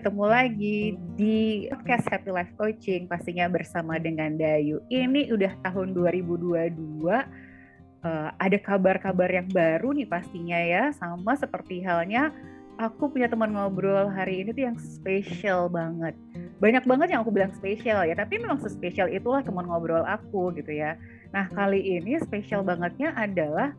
ketemu 0.00 0.24
lagi 0.32 0.96
di 1.12 1.68
podcast 1.68 2.08
Happy 2.08 2.32
Life 2.32 2.56
Coaching 2.56 3.04
pastinya 3.04 3.52
bersama 3.52 4.00
dengan 4.00 4.32
Dayu. 4.32 4.80
Ini 4.88 5.28
udah 5.28 5.60
tahun 5.60 5.92
2022. 5.92 7.04
Uh, 7.04 8.32
ada 8.32 8.58
kabar-kabar 8.64 9.28
yang 9.28 9.44
baru 9.52 9.92
nih 9.92 10.08
pastinya 10.08 10.56
ya, 10.56 10.88
sama 10.96 11.36
seperti 11.36 11.84
halnya 11.84 12.32
aku 12.80 13.12
punya 13.12 13.28
teman 13.28 13.52
ngobrol 13.52 14.08
hari 14.08 14.40
ini 14.40 14.56
tuh 14.56 14.72
yang 14.72 14.80
spesial 14.80 15.68
banget. 15.68 16.16
Banyak 16.64 16.88
banget 16.88 17.12
yang 17.12 17.20
aku 17.20 17.36
bilang 17.36 17.52
spesial 17.52 18.00
ya, 18.08 18.16
tapi 18.16 18.40
memang 18.40 18.56
sespesial 18.56 19.12
itulah 19.12 19.44
teman 19.44 19.68
ngobrol 19.68 20.00
aku 20.08 20.48
gitu 20.56 20.80
ya. 20.80 20.96
Nah 21.28 21.44
kali 21.52 22.00
ini 22.00 22.16
spesial 22.24 22.64
bangetnya 22.64 23.12
adalah 23.20 23.76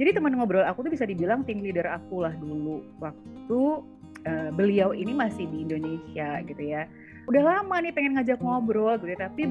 jadi 0.00 0.16
teman 0.16 0.32
ngobrol 0.32 0.64
aku 0.64 0.88
tuh 0.88 0.96
bisa 0.96 1.04
dibilang 1.04 1.44
tim 1.44 1.60
leader 1.60 1.84
aku 1.92 2.24
lah 2.24 2.32
dulu 2.40 2.80
waktu 3.04 3.60
uh, 4.26 4.50
beliau 4.54 4.92
ini 4.92 5.12
masih 5.12 5.48
di 5.48 5.64
Indonesia 5.64 6.40
gitu 6.44 6.62
ya. 6.62 6.88
Udah 7.30 7.42
lama 7.42 7.78
nih 7.78 7.94
pengen 7.94 8.18
ngajak 8.18 8.42
ngobrol 8.42 8.98
gitu 8.98 9.14
ya, 9.14 9.20
tapi 9.30 9.42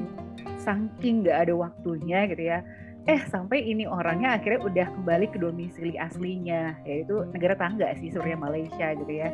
saking 0.60 1.24
nggak 1.24 1.48
ada 1.48 1.54
waktunya 1.56 2.28
gitu 2.28 2.42
ya. 2.42 2.58
Eh 3.08 3.18
sampai 3.26 3.66
ini 3.66 3.88
orangnya 3.88 4.38
akhirnya 4.38 4.62
udah 4.62 4.86
kembali 4.94 5.26
ke 5.34 5.38
domisili 5.40 5.98
aslinya, 5.98 6.78
yaitu 6.86 7.26
negara 7.34 7.58
tangga 7.58 7.90
sih 7.98 8.14
Surya 8.14 8.38
Malaysia 8.38 8.94
gitu 8.94 9.10
ya. 9.10 9.28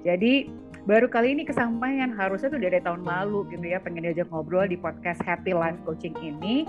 Jadi 0.00 0.48
baru 0.88 1.12
kali 1.12 1.36
ini 1.36 1.44
kesampaian 1.44 2.08
harusnya 2.16 2.48
tuh 2.48 2.62
dari 2.62 2.80
tahun 2.80 3.04
lalu 3.04 3.52
gitu 3.52 3.66
ya 3.68 3.78
pengen 3.84 4.08
diajak 4.08 4.32
ngobrol 4.32 4.64
di 4.64 4.80
podcast 4.80 5.20
Happy 5.28 5.52
Life 5.52 5.76
Coaching 5.84 6.16
ini 6.24 6.64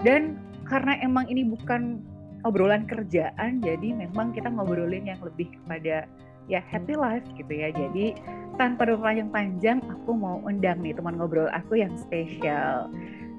dan 0.00 0.40
karena 0.64 0.96
emang 1.04 1.28
ini 1.28 1.44
bukan 1.44 2.00
obrolan 2.48 2.88
kerjaan 2.88 3.60
jadi 3.60 3.92
memang 3.92 4.32
kita 4.32 4.48
ngobrolin 4.48 5.04
yang 5.04 5.20
lebih 5.20 5.52
kepada 5.60 6.08
ya 6.50 6.58
happy 6.66 6.98
life 6.98 7.22
gitu 7.38 7.52
ya. 7.54 7.70
Jadi 7.70 8.18
tanpa 8.58 8.90
yang 9.14 9.30
panjang 9.30 9.78
aku 9.86 10.10
mau 10.18 10.42
undang 10.42 10.82
nih 10.82 10.90
teman 10.90 11.14
ngobrol 11.14 11.46
aku 11.54 11.78
yang 11.78 11.94
spesial. 11.94 12.90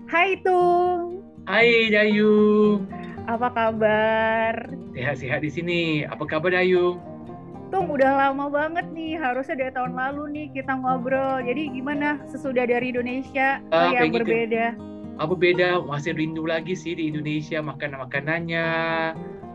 Hai 0.07 0.39
Tung. 0.39 1.19
Hai 1.43 1.91
Dayu. 1.91 2.79
Apa 3.27 3.51
kabar? 3.51 4.71
Sehat-sehat 4.95 5.43
di 5.43 5.51
sini. 5.51 5.81
Apa 6.07 6.23
kabar 6.23 6.55
Dayu? 6.55 6.95
Tung 7.67 7.91
udah 7.91 8.31
lama 8.31 8.47
banget 8.47 8.87
nih. 8.95 9.19
Harusnya 9.19 9.67
dari 9.67 9.71
tahun 9.75 9.93
lalu 9.99 10.23
nih 10.31 10.47
kita 10.55 10.73
ngobrol. 10.79 11.43
Jadi 11.43 11.75
gimana? 11.75 12.19
Sesudah 12.31 12.63
dari 12.63 12.95
Indonesia 12.95 13.59
uh, 13.75 13.91
yang 13.91 14.15
berbeda? 14.15 14.75
Ke 14.75 14.89
apa 15.21 15.33
beda? 15.37 15.85
Masih 15.85 16.17
rindu 16.17 16.49
lagi 16.49 16.73
sih 16.73 16.97
di 16.97 17.13
Indonesia 17.13 17.61
makanan 17.61 18.09
makanannya 18.09 18.67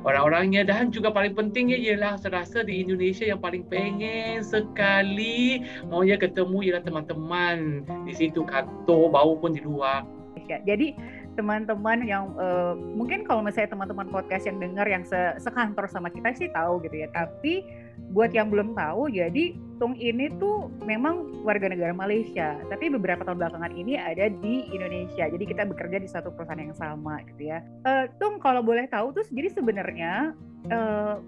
orang-orangnya 0.07 0.63
dan 0.63 0.95
juga 0.95 1.11
paling 1.11 1.35
pentingnya 1.35 1.75
ialah 1.75 2.15
serasa 2.17 2.63
di 2.63 2.87
Indonesia 2.87 3.27
yang 3.27 3.43
paling 3.43 3.67
pengen 3.67 4.41
sekali 4.47 5.67
maunya 5.91 6.15
ketemu 6.15 6.71
ialah 6.71 6.83
teman-teman 6.87 7.83
di 8.07 8.15
situ 8.15 8.47
kantor 8.47 9.11
bau 9.11 9.35
pun 9.35 9.51
di 9.51 9.61
luar 9.61 10.07
jadi 10.47 10.95
teman-teman 11.37 12.01
yang 12.09 12.33
uh, 12.41 12.73
mungkin 12.73 13.29
kalau 13.29 13.45
misalnya 13.45 13.77
teman-teman 13.77 14.09
podcast 14.09 14.49
yang 14.49 14.57
dengar 14.57 14.89
yang 14.89 15.05
se 15.05 15.37
sekantor 15.37 15.85
sama 15.91 16.09
kita 16.09 16.33
sih 16.33 16.49
tahu 16.51 16.81
gitu 16.81 17.05
ya. 17.05 17.13
Tapi 17.13 17.67
buat 18.15 18.33
yang 18.33 18.49
belum 18.49 18.73
tahu, 18.73 19.13
jadi 19.13 19.57
Tung 19.77 19.93
ini 20.01 20.33
tuh 20.41 20.73
memang 20.89 21.45
warga 21.45 21.69
negara 21.69 21.93
Malaysia, 21.93 22.57
tapi 22.73 22.89
beberapa 22.89 23.29
tahun 23.29 23.45
belakangan 23.45 23.77
ini 23.77 24.01
ada 24.01 24.33
di 24.33 24.65
Indonesia. 24.73 25.29
Jadi 25.29 25.45
kita 25.45 25.69
bekerja 25.69 26.01
di 26.01 26.09
satu 26.09 26.33
perusahaan 26.33 26.57
yang 26.57 26.73
sama 26.73 27.21
gitu 27.29 27.53
ya. 27.53 27.61
Uh, 27.85 28.09
Tung 28.17 28.41
kalau 28.41 28.65
boleh 28.65 28.89
tahu 28.89 29.13
tuh 29.13 29.21
jadi 29.29 29.53
sebenarnya 29.53 30.33
uh, 30.73 31.21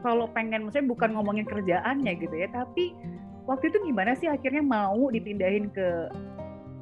kalau 0.00 0.32
pengen 0.32 0.64
maksudnya 0.64 0.88
bukan 0.88 1.12
ngomongin 1.12 1.44
kerjaannya 1.44 2.12
gitu 2.24 2.32
ya, 2.40 2.48
tapi 2.48 2.96
waktu 3.44 3.68
itu 3.68 3.78
gimana 3.84 4.16
sih 4.16 4.32
akhirnya 4.32 4.64
mau 4.64 5.12
dipindahin 5.12 5.68
ke 5.68 6.08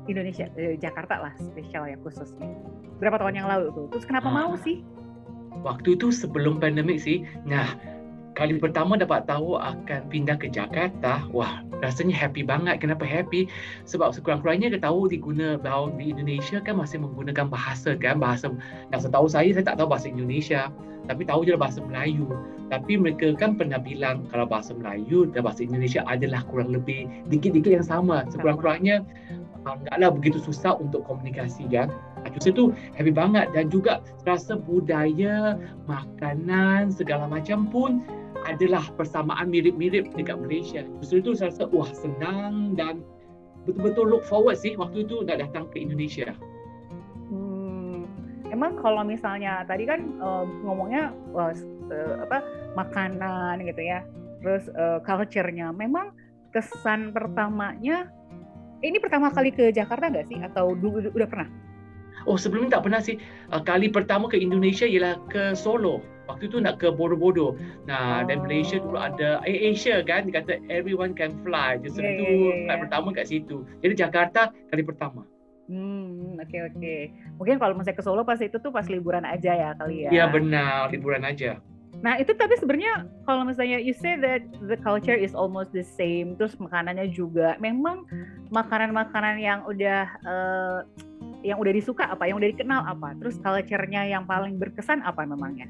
Indonesia 0.07 0.47
eh, 0.55 0.79
Jakarta 0.79 1.19
lah 1.19 1.35
spesial 1.43 1.91
ya 1.91 1.99
khususnya. 1.99 2.47
Berapa 3.03 3.19
tahun 3.19 3.43
yang 3.43 3.49
lalu 3.51 3.75
tuh? 3.75 3.87
Terus 3.91 4.07
kenapa 4.07 4.31
ah, 4.31 4.35
mau 4.39 4.53
sih? 4.55 4.87
Waktu 5.67 5.99
itu 5.99 6.15
sebelum 6.15 6.63
pandemik 6.63 7.03
sih. 7.03 7.27
Nah 7.43 7.75
kali 8.39 8.63
pertama 8.63 8.95
dapat 8.95 9.27
tahu 9.27 9.59
akan 9.59 10.07
pindah 10.07 10.39
ke 10.39 10.47
Jakarta, 10.47 11.27
wah 11.35 11.59
rasanya 11.83 12.15
happy 12.15 12.47
banget. 12.47 12.79
Kenapa 12.79 13.03
happy? 13.03 13.51
Sebab 13.83 14.15
sekurang-kurangnya 14.15 14.71
kita 14.71 14.87
tahu 14.87 15.11
diguna 15.11 15.59
bahawa 15.59 15.91
di 15.99 16.15
Indonesia 16.15 16.63
kan 16.63 16.79
masih 16.79 17.03
menggunakan 17.03 17.51
bahasa 17.51 17.99
kan 17.99 18.23
bahasa 18.23 18.55
yang 18.95 19.03
setahu 19.03 19.27
saya 19.27 19.51
saya 19.51 19.67
tak 19.67 19.83
tahu 19.83 19.91
bahasa 19.91 20.07
Indonesia, 20.07 20.71
tapi 21.11 21.27
tahu 21.27 21.51
je 21.51 21.59
bahasa 21.59 21.83
Melayu. 21.83 22.31
Tapi 22.71 22.95
mereka 22.95 23.35
kan 23.35 23.59
pernah 23.59 23.83
bilang 23.83 24.31
kalau 24.31 24.47
bahasa 24.47 24.71
Melayu 24.71 25.27
dan 25.35 25.43
bahasa 25.43 25.67
Indonesia 25.67 26.07
adalah 26.07 26.47
kurang 26.47 26.71
lebih 26.71 27.11
dikit-dikit 27.27 27.83
yang 27.83 27.87
sama. 27.87 28.23
Sekurang-kurangnya 28.31 29.03
enggaklah 29.67 30.15
begitu 30.15 30.39
susah 30.39 30.79
untuk 30.79 31.03
komunikasi 31.05 31.67
kan. 31.69 31.91
Justru 32.35 32.51
itu 32.53 32.65
happy 32.95 33.13
banget 33.15 33.51
dan 33.57 33.73
juga 33.73 34.05
rasa 34.29 34.61
budaya, 34.61 35.57
makanan 35.89 36.93
segala 36.93 37.25
macam 37.25 37.67
pun 37.73 38.05
adalah 38.49 38.83
persamaan 38.97 39.53
mirip-mirip 39.53 40.09
dekat 40.17 40.41
Malaysia. 40.41 40.83
Justru 41.05 41.21
itu 41.21 41.31
saya 41.37 41.53
rasa 41.53 41.69
wah 41.69 41.91
senang 41.93 42.73
dan 42.75 43.05
betul-betul 43.69 44.09
look 44.09 44.25
forward 44.25 44.57
sih 44.57 44.73
waktu 44.81 45.05
itu 45.05 45.21
nak 45.29 45.45
datang 45.45 45.69
ke 45.69 45.85
Indonesia. 45.85 46.33
Hmm, 47.29 48.09
emang 48.49 48.81
kalau 48.81 49.05
misalnya 49.05 49.69
tadi 49.69 49.85
kan 49.85 50.17
uh, 50.25 50.49
ngomongnya 50.65 51.13
uh, 51.37 51.53
apa 52.25 52.41
makanan 52.73 53.69
gitu 53.69 53.83
ya, 53.85 54.01
terus 54.41 54.73
uh, 54.73 55.05
culture-nya, 55.05 55.69
memang 55.77 56.17
kesan 56.57 57.13
pertamanya 57.13 58.09
ini 58.81 58.97
pertama 59.03 59.29
kali 59.29 59.53
ke 59.53 59.69
Jakarta 59.75 60.09
nggak 60.09 60.27
sih 60.33 60.39
atau 60.41 60.73
udah 60.73 61.29
pernah? 61.29 61.49
Oh 62.25 62.41
sebelumnya 62.41 62.81
tak 62.81 62.89
pernah 62.89 63.01
sih. 63.05 63.21
Uh, 63.53 63.61
kali 63.61 63.93
pertama 63.93 64.33
ke 64.33 64.41
Indonesia 64.41 64.89
ialah 64.89 65.21
ke 65.29 65.53
Solo. 65.53 66.01
Waktu 66.29 66.53
itu 66.53 66.61
nak 66.61 66.77
ke 66.77 66.93
Borobudur. 66.93 67.57
Nah, 67.89 68.23
oh. 68.23 68.29
dan 68.29 68.45
Malaysia 68.45 68.77
dulu 68.77 69.01
ada 69.01 69.41
eh, 69.49 69.73
Asia 69.73 70.05
kan, 70.05 70.29
dia 70.29 70.45
kata 70.45 70.61
everyone 70.69 71.17
can 71.17 71.33
fly. 71.41 71.81
Jadi 71.81 71.97
yeah, 71.99 72.13
itu 72.13 72.25
yeah, 72.29 72.57
yeah, 72.69 72.79
pertama 72.85 73.09
kat 73.17 73.27
situ. 73.33 73.65
Jadi 73.81 73.95
Jakarta 73.97 74.53
kali 74.69 74.85
pertama. 74.85 75.25
Hmm, 75.69 76.41
oke 76.41 76.49
okay, 76.49 76.61
oke. 76.65 76.77
Okay. 76.81 77.01
Mungkin 77.37 77.57
kalau 77.61 77.77
misalnya 77.77 78.01
ke 78.01 78.05
Solo 78.05 78.25
pas 78.25 78.41
itu 78.41 78.57
tuh 78.57 78.73
pas 78.73 78.89
liburan 78.89 79.25
aja 79.25 79.53
ya 79.53 79.71
kali 79.77 80.09
ya. 80.09 80.11
Iya 80.13 80.25
benar, 80.33 80.89
liburan 80.89 81.25
aja. 81.25 81.61
Nah 82.01 82.17
itu 82.17 82.33
tapi 82.33 82.57
sebenarnya 82.57 83.05
kalau 83.29 83.45
misalnya 83.45 83.77
you 83.77 83.93
say 83.93 84.17
that 84.17 84.45
the 84.65 84.81
culture 84.81 85.17
is 85.17 85.37
almost 85.37 85.73
the 85.77 85.85
same, 85.85 86.41
terus 86.41 86.57
makanannya 86.57 87.13
juga, 87.13 87.61
memang 87.61 88.09
makanan-makanan 88.49 89.37
yang 89.41 89.61
udah 89.69 90.09
uh, 90.25 90.81
yang 91.45 91.61
udah 91.61 91.73
disuka 91.75 92.09
apa, 92.09 92.25
yang 92.31 92.41
udah 92.41 92.49
dikenal 92.49 92.89
apa, 92.89 93.13
terus 93.21 93.37
culture-nya 93.43 94.09
yang 94.09 94.25
paling 94.25 94.57
berkesan 94.57 95.05
apa 95.05 95.27
memangnya? 95.27 95.69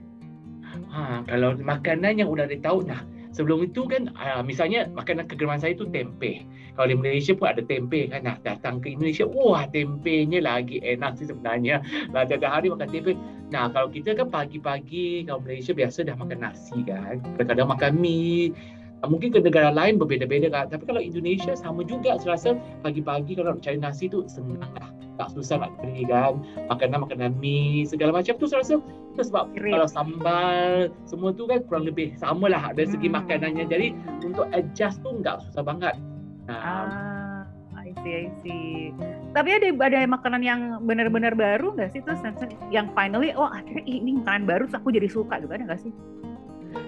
Ha, 0.99 1.23
kalau 1.31 1.55
makanan 1.63 2.19
yang 2.19 2.27
udah 2.27 2.51
ditahu, 2.51 2.83
nah 2.83 3.07
sebelum 3.31 3.71
itu 3.71 3.87
kan 3.87 4.11
uh, 4.19 4.43
misalnya 4.43 4.91
makanan 4.91 5.31
kegemaran 5.31 5.63
saya 5.63 5.79
itu 5.79 5.87
tempe. 5.95 6.43
Kalau 6.75 6.91
di 6.91 6.99
Malaysia 6.99 7.39
pun 7.39 7.55
ada 7.55 7.63
tempe 7.63 8.11
kan. 8.11 8.27
Nah 8.27 8.35
datang 8.43 8.83
ke 8.83 8.99
Indonesia, 8.99 9.23
wah 9.31 9.63
tempenya 9.71 10.43
lagi 10.43 10.83
enak 10.83 11.23
sih 11.23 11.31
sebenarnya. 11.31 11.83
Lah 12.11 12.27
tiap 12.27 12.43
hari 12.43 12.67
makan 12.67 12.91
tempe. 12.91 13.15
Nah 13.55 13.71
kalau 13.71 13.87
kita 13.95 14.19
kan 14.19 14.27
pagi-pagi 14.27 15.23
kalau 15.23 15.39
Malaysia 15.47 15.71
biasa 15.71 16.03
dah 16.03 16.19
makan 16.19 16.39
nasi 16.43 16.83
kan. 16.83 17.23
Kadang-kadang 17.39 17.69
makan 17.71 17.93
mie. 18.03 18.51
Ah, 18.99 19.07
mungkin 19.07 19.31
ke 19.31 19.39
negara 19.39 19.71
lain 19.71 19.95
berbeza-beza 19.95 20.51
kan. 20.51 20.67
Tapi 20.71 20.83
kalau 20.87 20.99
Indonesia 20.99 21.55
sama 21.55 21.87
juga. 21.87 22.19
Saya 22.19 22.35
rasa 22.35 22.51
pagi-pagi 22.83 23.39
kalau 23.39 23.55
nak 23.55 23.63
cari 23.63 23.79
nasi 23.79 24.11
tu 24.11 24.27
senang 24.27 24.75
lah 24.75 24.91
tak 25.19 25.35
susah 25.35 25.59
nak 25.59 25.75
beli 25.83 26.07
kan 26.07 26.39
makanan 26.71 27.03
makanan 27.05 27.35
mie 27.43 27.83
segala 27.85 28.15
macam 28.15 28.39
tu 28.39 28.47
saya 28.47 28.63
rasa 28.63 28.79
itu 29.19 29.23
sebab 29.27 29.51
Kering. 29.51 29.75
kalau 29.75 29.89
sambal 29.91 30.95
semua 31.11 31.35
tu 31.35 31.51
kan 31.51 31.59
kurang 31.67 31.85
lebih 31.91 32.15
sama 32.15 32.47
lah 32.47 32.71
dari 32.71 32.87
segi 32.87 33.11
hmm. 33.11 33.19
makanannya 33.19 33.65
jadi 33.67 33.87
untuk 34.23 34.47
adjust 34.55 35.03
tu 35.03 35.11
enggak 35.11 35.43
susah 35.51 35.67
banget 35.67 35.99
nah, 36.47 37.43
ah, 37.75 37.83
I 37.83 37.91
see 38.07 38.15
I 38.15 38.27
see 38.47 38.95
tapi 39.35 39.59
ada 39.59 39.75
ada 39.75 40.07
makanan 40.07 40.47
yang 40.47 40.87
benar-benar 40.87 41.35
baru 41.35 41.75
nggak 41.75 41.99
sih 41.99 42.01
terus 42.07 42.23
yang 42.71 42.95
finally 42.95 43.35
oh 43.35 43.51
akhirnya 43.51 43.83
ini 43.91 44.23
makanan 44.23 44.47
baru 44.47 44.71
terus 44.71 44.79
aku 44.79 44.95
jadi 44.95 45.11
suka 45.11 45.43
juga 45.43 45.59
ada 45.59 45.75
nggak 45.75 45.83
sih 45.83 45.93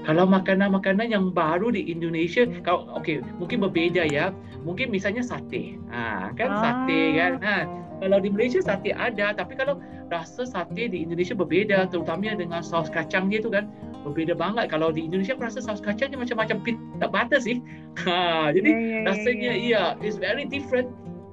kalau 0.05 0.25
makanan-makanan 0.27 1.13
yang 1.13 1.31
baru 1.31 1.71
di 1.71 1.87
Indonesia, 1.93 2.49
kalau 2.65 2.89
okey 3.01 3.21
mungkin 3.37 3.61
berbeza 3.63 4.05
ya. 4.09 4.33
Mungkin 4.61 4.93
misalnya 4.93 5.25
sate, 5.25 5.81
ha, 5.89 6.33
kan 6.37 6.49
ah. 6.53 6.61
sate 6.61 7.01
kan. 7.17 7.33
Ha, 7.41 7.57
kalau 8.01 8.21
di 8.21 8.29
Malaysia 8.33 8.61
sate 8.61 8.93
ada, 8.93 9.33
tapi 9.37 9.57
kalau 9.57 9.81
rasa 10.09 10.45
sate 10.45 10.89
di 10.89 11.05
Indonesia 11.05 11.33
berbeza, 11.33 11.89
terutamanya 11.89 12.41
dengan 12.45 12.61
saus 12.65 12.89
kacang 12.93 13.29
dia 13.29 13.41
tu 13.41 13.49
kan 13.49 13.69
berbeza 14.05 14.37
banget. 14.37 14.73
Kalau 14.73 14.93
di 14.93 15.05
Indonesia 15.09 15.37
aku 15.37 15.49
rasa 15.49 15.65
saus 15.65 15.81
kacangnya 15.81 16.21
macam-macam 16.21 16.61
pita 16.65 17.07
butter 17.09 17.41
sih. 17.41 17.61
Ha, 18.07 18.55
jadi 18.55 18.71
yeah, 18.71 18.81
yeah, 18.81 19.03
rasanya 19.05 19.53
yeah. 19.53 19.67
iya, 19.67 19.83
it's 20.01 20.17
very 20.17 20.47
different. 20.49 20.89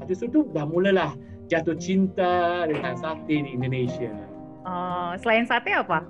Justru 0.09 0.27
tu 0.27 0.39
dah 0.51 0.65
mulalah 0.67 1.15
jatuh 1.47 1.77
cinta 1.79 2.67
dengan 2.67 2.99
sate 2.99 3.43
di 3.43 3.49
Indonesia. 3.55 4.11
Uh, 4.67 5.15
selain 5.23 5.47
sate 5.47 5.71
apa? 5.71 6.03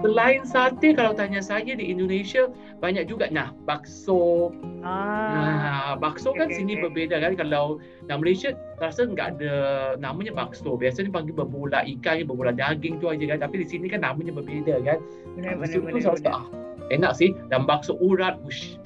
Selain 0.00 0.42
sate, 0.48 0.96
kalau 0.96 1.12
tanya 1.12 1.44
saya 1.44 1.76
di 1.76 1.92
Indonesia 1.92 2.48
banyak 2.80 3.04
juga. 3.04 3.28
Nah, 3.28 3.52
bakso. 3.68 4.48
Ah, 4.80 5.36
nah, 5.36 5.92
bakso 6.00 6.32
kan 6.32 6.48
okay, 6.48 6.64
sini 6.64 6.80
okay. 6.80 6.82
berbeza 6.88 7.16
kan. 7.20 7.36
Kalau 7.36 7.80
di 7.80 8.12
Malaysia 8.16 8.56
rasa 8.80 9.04
nggak 9.04 9.36
ada 9.36 9.54
namanya 10.00 10.32
bakso. 10.32 10.80
Biasanya 10.80 11.12
panggil 11.12 11.36
berbola 11.36 11.84
ikan, 11.84 12.24
berbola 12.24 12.56
daging 12.56 12.96
tu 12.98 13.12
aja 13.12 13.24
kan. 13.36 13.44
Tapi 13.44 13.60
di 13.60 13.66
sini 13.68 13.86
kan 13.92 14.00
namanya 14.00 14.32
berbeza 14.32 14.80
kan. 14.80 14.98
Benar, 15.36 15.60
benar, 15.60 15.78
benar, 15.84 16.12
benar. 16.16 16.32
Ah, 16.32 16.44
enak 16.88 17.12
sih. 17.12 17.36
Dan 17.52 17.68
bakso 17.68 18.00
urat, 18.00 18.40
ush, 18.48 18.80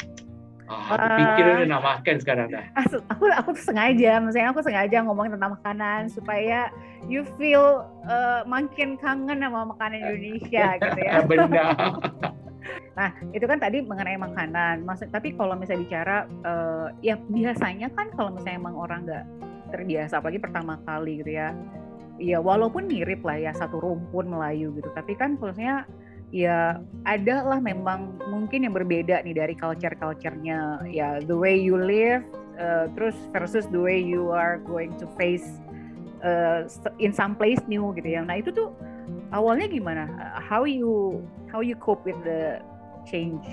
Ah, 0.65 0.97
aku 0.97 1.07
pikir 1.21 1.45
udah 1.45 1.69
nak 1.69 1.83
makan 1.85 2.17
sekarang 2.25 2.47
dah. 2.49 2.65
Aku 3.13 3.29
aku 3.29 3.51
sengaja, 3.61 4.17
maksudnya 4.17 4.49
aku 4.49 4.65
sengaja 4.65 5.05
ngomongin 5.05 5.37
tentang 5.37 5.61
makanan 5.61 6.09
supaya 6.09 6.73
you 7.05 7.21
feel 7.37 7.85
uh, 8.09 8.41
makin 8.49 8.97
kangen 8.97 9.45
sama 9.45 9.69
makanan 9.69 10.01
Indonesia 10.01 10.67
gitu 10.81 11.01
ya. 11.05 11.21
Benar. 11.21 11.77
nah 12.99 13.13
itu 13.37 13.45
kan 13.45 13.61
tadi 13.61 13.85
mengenai 13.85 14.17
makanan. 14.17 14.89
Maksud 14.89 15.13
tapi 15.13 15.37
kalau 15.37 15.53
misalnya 15.53 15.85
bicara 15.85 16.17
uh, 16.49 16.89
ya 17.05 17.21
biasanya 17.29 17.93
kan 17.93 18.09
kalau 18.17 18.33
misalnya 18.33 18.57
emang 18.57 18.77
orang 18.81 19.01
nggak 19.05 19.25
terbiasa, 19.69 20.25
apalagi 20.25 20.41
pertama 20.41 20.81
kali 20.89 21.21
gitu 21.21 21.33
ya. 21.37 21.53
Ya 22.17 22.39
walaupun 22.41 22.89
mirip 22.89 23.21
lah 23.21 23.37
ya 23.37 23.53
satu 23.53 23.85
rumpun 23.85 24.33
Melayu 24.33 24.73
gitu, 24.81 24.89
tapi 24.97 25.13
kan 25.13 25.37
khususnya 25.37 25.85
ya 26.35 26.83
ada 27.07 27.47
lah 27.47 27.63
memang 27.63 28.19
mungkin 28.27 28.67
yang 28.67 28.75
berbeda 28.75 29.23
nih 29.23 29.39
dari 29.39 29.55
culture-culturenya. 29.55 30.91
Ya 30.91 31.23
the 31.23 31.39
way 31.39 31.55
you 31.55 31.79
live 31.79 32.27
uh, 32.59 32.91
terus 32.99 33.15
versus 33.31 33.71
the 33.71 33.79
way 33.79 34.03
you 34.03 34.35
are 34.35 34.59
going 34.67 34.91
to 34.99 35.07
face 35.15 35.63
uh, 36.27 36.67
in 36.99 37.15
some 37.15 37.39
place 37.39 37.63
new 37.71 37.95
gitu 37.95 38.19
ya. 38.19 38.27
Nah 38.27 38.43
itu 38.43 38.51
tuh 38.51 38.75
awalnya 39.31 39.71
gimana? 39.71 40.11
How 40.43 40.67
you 40.67 41.23
how 41.55 41.63
you 41.63 41.79
cope 41.79 42.03
with 42.03 42.19
the 42.27 42.59
change? 43.07 43.47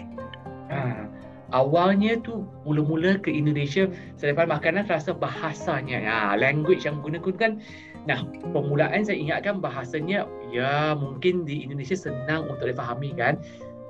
Ah, 0.74 1.06
awalnya 1.54 2.18
tu 2.18 2.50
mula-mula 2.66 3.22
ke 3.22 3.30
Indonesia 3.30 3.86
selepas 4.18 4.50
makanan 4.50 4.90
rasa 4.90 5.14
bahasanya. 5.14 6.02
Ya 6.02 6.18
language 6.34 6.90
yang 6.90 6.98
guna 7.06 7.22
kan 7.38 7.62
Nah, 8.10 8.26
permulaan 8.50 9.06
saya 9.06 9.18
ingatkan 9.18 9.62
bahasanya 9.62 10.26
ya 10.50 10.98
mungkin 10.98 11.46
di 11.46 11.66
Indonesia 11.66 11.94
senang 11.94 12.50
untuk 12.50 12.74
difahami 12.74 13.14
kan. 13.14 13.38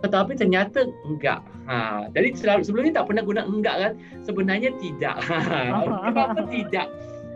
Tetapi 0.02 0.34
ternyata 0.34 0.90
enggak. 1.06 1.46
Ha, 1.69 2.10
jadi 2.12 2.34
sebelum 2.66 2.90
ni 2.90 2.92
tak 2.92 3.08
pernah 3.08 3.24
guna 3.24 3.46
enggak 3.46 3.75
kan? 3.78 3.94
Sebenarnya 4.25 4.74
tidak. 4.81 5.16
Ha, 5.22 5.38
kenapa 5.86 6.44
tidak? 6.56 6.90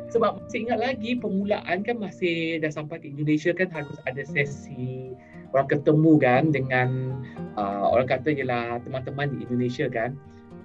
Sebab 0.09 0.41
masih 0.41 0.59
ingat 0.67 0.79
lagi 0.81 1.11
permulaan 1.17 1.83
kan 1.85 1.95
masih 1.99 2.61
dah 2.61 2.71
sampai 2.71 3.03
ke 3.03 3.11
Indonesia 3.11 3.51
kan 3.51 3.67
harus 3.73 3.97
ada 4.07 4.23
sesi 4.23 5.11
orang 5.55 5.71
ketemu 5.71 6.11
kan 6.19 6.43
dengan 6.51 6.87
uh, 7.55 7.91
orang 7.91 8.07
kata 8.11 8.31
ialah 8.31 8.79
teman-teman 8.83 9.31
di 9.35 9.47
Indonesia 9.47 9.87
kan. 9.87 10.15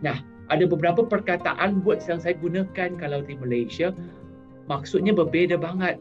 Nah, 0.03 0.19
ada 0.51 0.67
beberapa 0.67 1.07
perkataan 1.07 1.83
buat 1.87 2.03
yang 2.11 2.19
saya 2.19 2.35
gunakan 2.39 2.99
kalau 2.99 3.23
di 3.23 3.39
Malaysia 3.39 3.95
maksudnya 4.71 5.11
berbeza 5.11 5.59
banget. 5.59 5.99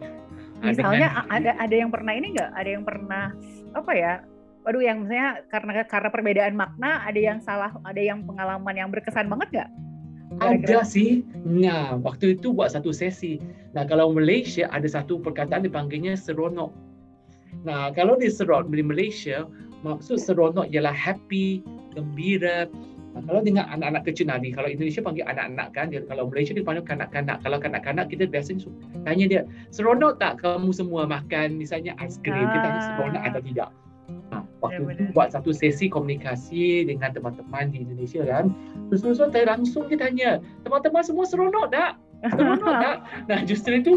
Misalnya 0.61 1.25
dengan, 1.25 1.33
ada 1.33 1.51
ada 1.57 1.75
yang 1.75 1.89
pernah 1.89 2.13
ini 2.13 2.37
enggak? 2.37 2.51
Ada 2.53 2.69
yang 2.69 2.85
pernah 2.85 3.33
apa 3.73 3.91
ya? 3.97 4.13
Waduh 4.67 4.83
yang 4.85 5.07
misalnya 5.07 5.41
karena 5.49 5.71
karena 5.89 6.09
perbedaan 6.13 6.53
makna 6.53 7.01
ada 7.01 7.17
yang 7.17 7.41
salah, 7.41 7.73
ada 7.81 7.97
yang 7.97 8.21
pengalaman 8.29 8.75
yang 8.77 8.93
berkesan 8.93 9.25
banget 9.25 9.49
enggak? 9.55 9.69
Ada 10.45 10.85
sih. 10.85 11.25
Nah, 11.41 11.97
waktu 12.05 12.37
itu 12.37 12.53
buat 12.53 12.69
satu 12.77 12.93
sesi. 12.93 13.41
Nah, 13.73 13.81
kalau 13.89 14.13
Malaysia 14.13 14.69
ada 14.69 14.85
satu 14.85 15.17
perkataan 15.17 15.65
dipanggilnya 15.65 16.13
seronok. 16.13 16.69
Nah, 17.65 17.89
kalau 17.97 18.13
di 18.13 18.29
seronok 18.29 18.69
di 18.69 18.85
Malaysia, 18.85 19.49
maksud 19.81 20.21
seronok 20.21 20.69
ialah 20.69 20.93
happy, 20.93 21.65
gembira, 21.97 22.69
Nah, 22.69 22.88
kalau 23.25 23.41
dengan 23.41 23.65
anak-anak 23.71 24.03
kecil 24.07 24.29
nadi, 24.29 24.53
kalau 24.53 24.69
Indonesia 24.69 25.01
panggil 25.01 25.25
anak-anak 25.25 25.67
kan, 25.73 25.91
dia, 25.91 26.01
kalau 26.05 26.29
Malaysia 26.29 26.53
dia 26.53 26.65
panggil 26.65 26.85
kanak-kanak. 26.85 27.37
Kalau 27.41 27.57
kanak-kanak 27.57 28.05
kita 28.11 28.29
biasanya 28.29 28.69
tanya 29.03 29.25
dia, 29.25 29.41
seronok 29.73 30.21
tak 30.21 30.39
kamu 30.39 30.69
semua 30.71 31.09
makan 31.09 31.59
misalnya 31.59 31.95
aiskrim? 31.99 32.35
Ah. 32.35 32.51
Kita 32.53 32.59
tanya 32.63 32.81
seronok 32.93 33.23
atau 33.23 33.41
tidak. 33.43 33.69
Nah, 34.29 34.43
waktu 34.61 34.81
ya, 34.81 34.93
itu 34.93 35.03
buat 35.13 35.29
satu 35.33 35.49
sesi 35.53 35.85
komunikasi 35.89 36.85
dengan 36.85 37.13
teman-teman 37.13 37.69
di 37.73 37.85
Indonesia 37.85 38.25
kan. 38.25 38.53
Terus-terus 38.89 39.21
saya 39.21 39.45
langsung 39.45 39.85
dia 39.89 39.97
tanya, 39.97 40.29
teman-teman 40.65 41.01
semua 41.05 41.25
seronok 41.25 41.69
tak? 41.73 41.97
Seronok 42.35 42.75
tak? 42.81 42.97
Nah 43.29 43.39
justru 43.45 43.79
itu 43.79 43.93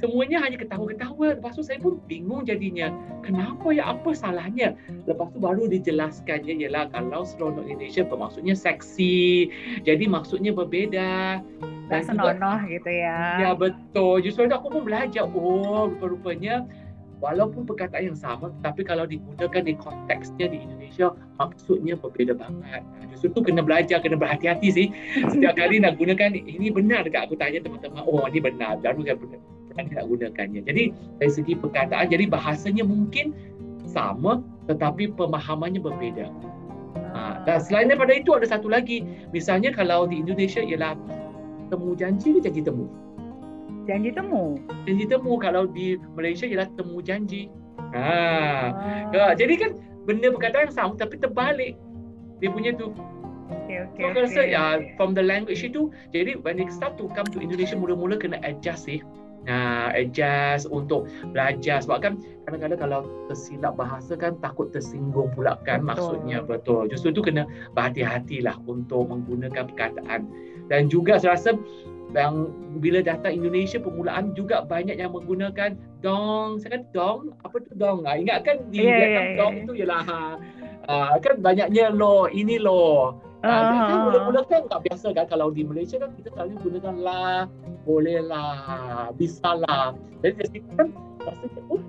semuanya 0.00 0.38
hanya 0.44 0.56
ketawa-ketawa. 0.60 1.36
Lepas 1.36 1.56
tu 1.56 1.64
saya 1.64 1.80
pun 1.80 2.00
bingung 2.04 2.44
jadinya. 2.44 2.92
Kenapa 3.24 3.72
ya? 3.72 3.96
Apa 3.96 4.12
salahnya? 4.12 4.76
Lepas 5.08 5.32
tu 5.32 5.38
baru 5.40 5.68
dijelaskannya 5.68 6.60
ialah 6.64 6.92
kalau 6.92 7.24
seronok 7.24 7.66
Indonesia 7.66 8.04
bermaksudnya 8.04 8.54
seksi. 8.56 9.48
Jadi 9.82 10.04
maksudnya 10.06 10.52
berbeza. 10.52 11.40
Dan 11.86 12.02
senonoh 12.02 12.60
gitu 12.66 12.90
ya. 12.90 13.40
Ya 13.40 13.50
betul. 13.56 14.20
Justru 14.20 14.48
aku 14.50 14.68
pun 14.68 14.82
belajar. 14.84 15.28
Oh 15.32 15.88
rupa-rupanya 15.88 16.66
walaupun 17.16 17.64
perkataan 17.64 18.12
yang 18.12 18.18
sama 18.18 18.52
tapi 18.60 18.84
kalau 18.84 19.08
digunakan 19.08 19.64
di 19.64 19.72
konteksnya 19.80 20.52
di 20.52 20.60
Indonesia 20.60 21.16
maksudnya 21.40 21.96
berbeza 21.96 22.36
banget. 22.36 22.84
Justru 23.16 23.40
tu 23.40 23.40
kena 23.48 23.64
belajar, 23.64 24.04
kena 24.04 24.20
berhati-hati 24.20 24.68
sih. 24.68 24.86
Setiap 25.32 25.56
kali 25.56 25.80
nak 25.80 25.96
gunakan 25.96 26.36
ini 26.36 26.68
benar 26.68 27.08
dekat 27.08 27.24
aku 27.24 27.34
tanya 27.40 27.64
teman-teman, 27.64 28.04
oh 28.04 28.28
ini 28.28 28.40
benar, 28.44 28.76
baru 28.84 29.00
saya 29.00 29.16
benar 29.16 29.55
kita 29.84 30.00
nak 30.00 30.06
gunakannya. 30.08 30.60
Jadi 30.64 30.82
dari 31.20 31.32
segi 31.32 31.52
perkataan, 31.52 32.08
jadi 32.08 32.24
bahasanya 32.30 32.84
mungkin 32.88 33.36
sama 33.84 34.40
tetapi 34.66 35.12
pemahamannya 35.14 35.78
berbeza. 35.78 36.32
Ha, 37.16 37.44
dan 37.44 37.60
selain 37.60 37.88
daripada 37.92 38.16
itu 38.16 38.32
ada 38.32 38.48
satu 38.48 38.72
lagi. 38.72 39.04
Misalnya 39.32 39.72
kalau 39.72 40.08
di 40.08 40.20
Indonesia 40.20 40.64
ialah 40.64 40.96
temu 41.68 41.92
janji 41.96 42.36
ke 42.36 42.40
janji 42.44 42.60
temu? 42.64 42.88
Janji 43.86 44.10
temu. 44.12 44.58
Janji 44.84 45.04
temu 45.06 45.32
kalau 45.38 45.68
di 45.70 46.00
Malaysia 46.16 46.44
ialah 46.48 46.68
temu 46.74 46.98
janji. 47.04 47.52
Ha. 47.94 48.72
Ah. 49.14 49.32
Jadi 49.36 49.54
kan 49.60 49.70
benda 50.04 50.32
perkataan 50.32 50.72
yang 50.72 50.76
sama 50.76 50.92
tapi 50.98 51.20
terbalik. 51.20 51.76
Dia 52.40 52.52
punya 52.52 52.76
tu 52.76 52.92
Okay, 53.66 53.78
okay, 53.82 54.02
so, 54.02 54.10
aku 54.10 54.18
rasa 54.26 54.42
ya 54.42 54.64
from 54.98 55.14
the 55.14 55.22
language 55.22 55.62
itu 55.62 55.90
jadi 56.10 56.34
when 56.42 56.58
it 56.58 56.70
start 56.74 56.98
to 56.98 57.06
come 57.14 57.26
to 57.30 57.38
Indonesia 57.38 57.78
mula-mula 57.78 58.18
kena 58.18 58.42
adjust 58.42 58.90
sih 58.90 58.98
uh, 59.46 59.88
adjust 59.94 60.68
untuk 60.68 61.10
belajar. 61.32 61.82
Sebab 61.82 61.98
kan 62.02 62.12
kadang-kadang 62.46 62.78
kalau 62.78 63.00
tersilap 63.30 63.74
bahasa 63.78 64.14
kan 64.14 64.38
takut 64.42 64.70
tersinggung 64.70 65.32
pula 65.34 65.58
kan 65.64 65.82
betul. 65.82 65.88
maksudnya. 65.88 66.38
Betul. 66.44 66.82
Justru 66.90 67.14
tu 67.14 67.22
kena 67.24 67.48
berhati-hatilah 67.74 68.58
untuk 68.66 69.10
menggunakan 69.10 69.66
perkataan. 69.72 70.28
Dan 70.66 70.90
juga 70.90 71.18
saya 71.22 71.38
rasa 71.38 71.54
yang 72.14 72.48
bila 72.80 73.02
datang 73.02 73.34
Indonesia 73.42 73.76
permulaan 73.82 74.32
juga 74.32 74.62
banyak 74.64 74.96
yang 74.96 75.12
menggunakan 75.12 75.74
dong. 76.00 76.62
Saya 76.62 76.80
kata 76.80 76.86
dong? 76.94 77.34
Apa 77.42 77.56
tu 77.60 77.72
dong? 77.76 78.06
Ah 78.06 78.16
ingat 78.16 78.46
kan 78.46 78.62
di 78.70 78.80
yeah, 78.82 78.94
Vietnam 78.94 79.10
yeah, 79.10 79.26
yeah. 79.26 79.38
dong 79.38 79.54
tu 79.66 79.72
ialah 79.74 80.02
ha, 80.06 80.20
uh, 80.88 81.14
kan 81.20 81.42
banyaknya 81.42 81.90
lo 81.92 82.30
ini 82.30 82.56
lo 82.62 83.18
Uh, 83.44 83.48
uh, 83.48 83.86
kan 83.88 83.98
mula-mula 84.08 84.40
kan 84.48 84.62
tak 84.66 84.80
biasa 84.88 85.12
kan 85.12 85.26
kalau 85.28 85.52
di 85.52 85.62
Malaysia 85.62 86.00
kan 86.00 86.10
kita 86.16 86.32
selalu 86.32 86.54
gunakan 86.64 86.96
lah, 87.04 87.38
boleh 87.84 88.20
lah, 88.24 89.12
bisa 89.14 89.60
lah. 89.66 89.92
Jadi 90.24 90.34
dari 90.40 90.48
situ 90.56 90.70
kan 90.74 90.88
rasa 91.20 91.46
oh 91.68 91.82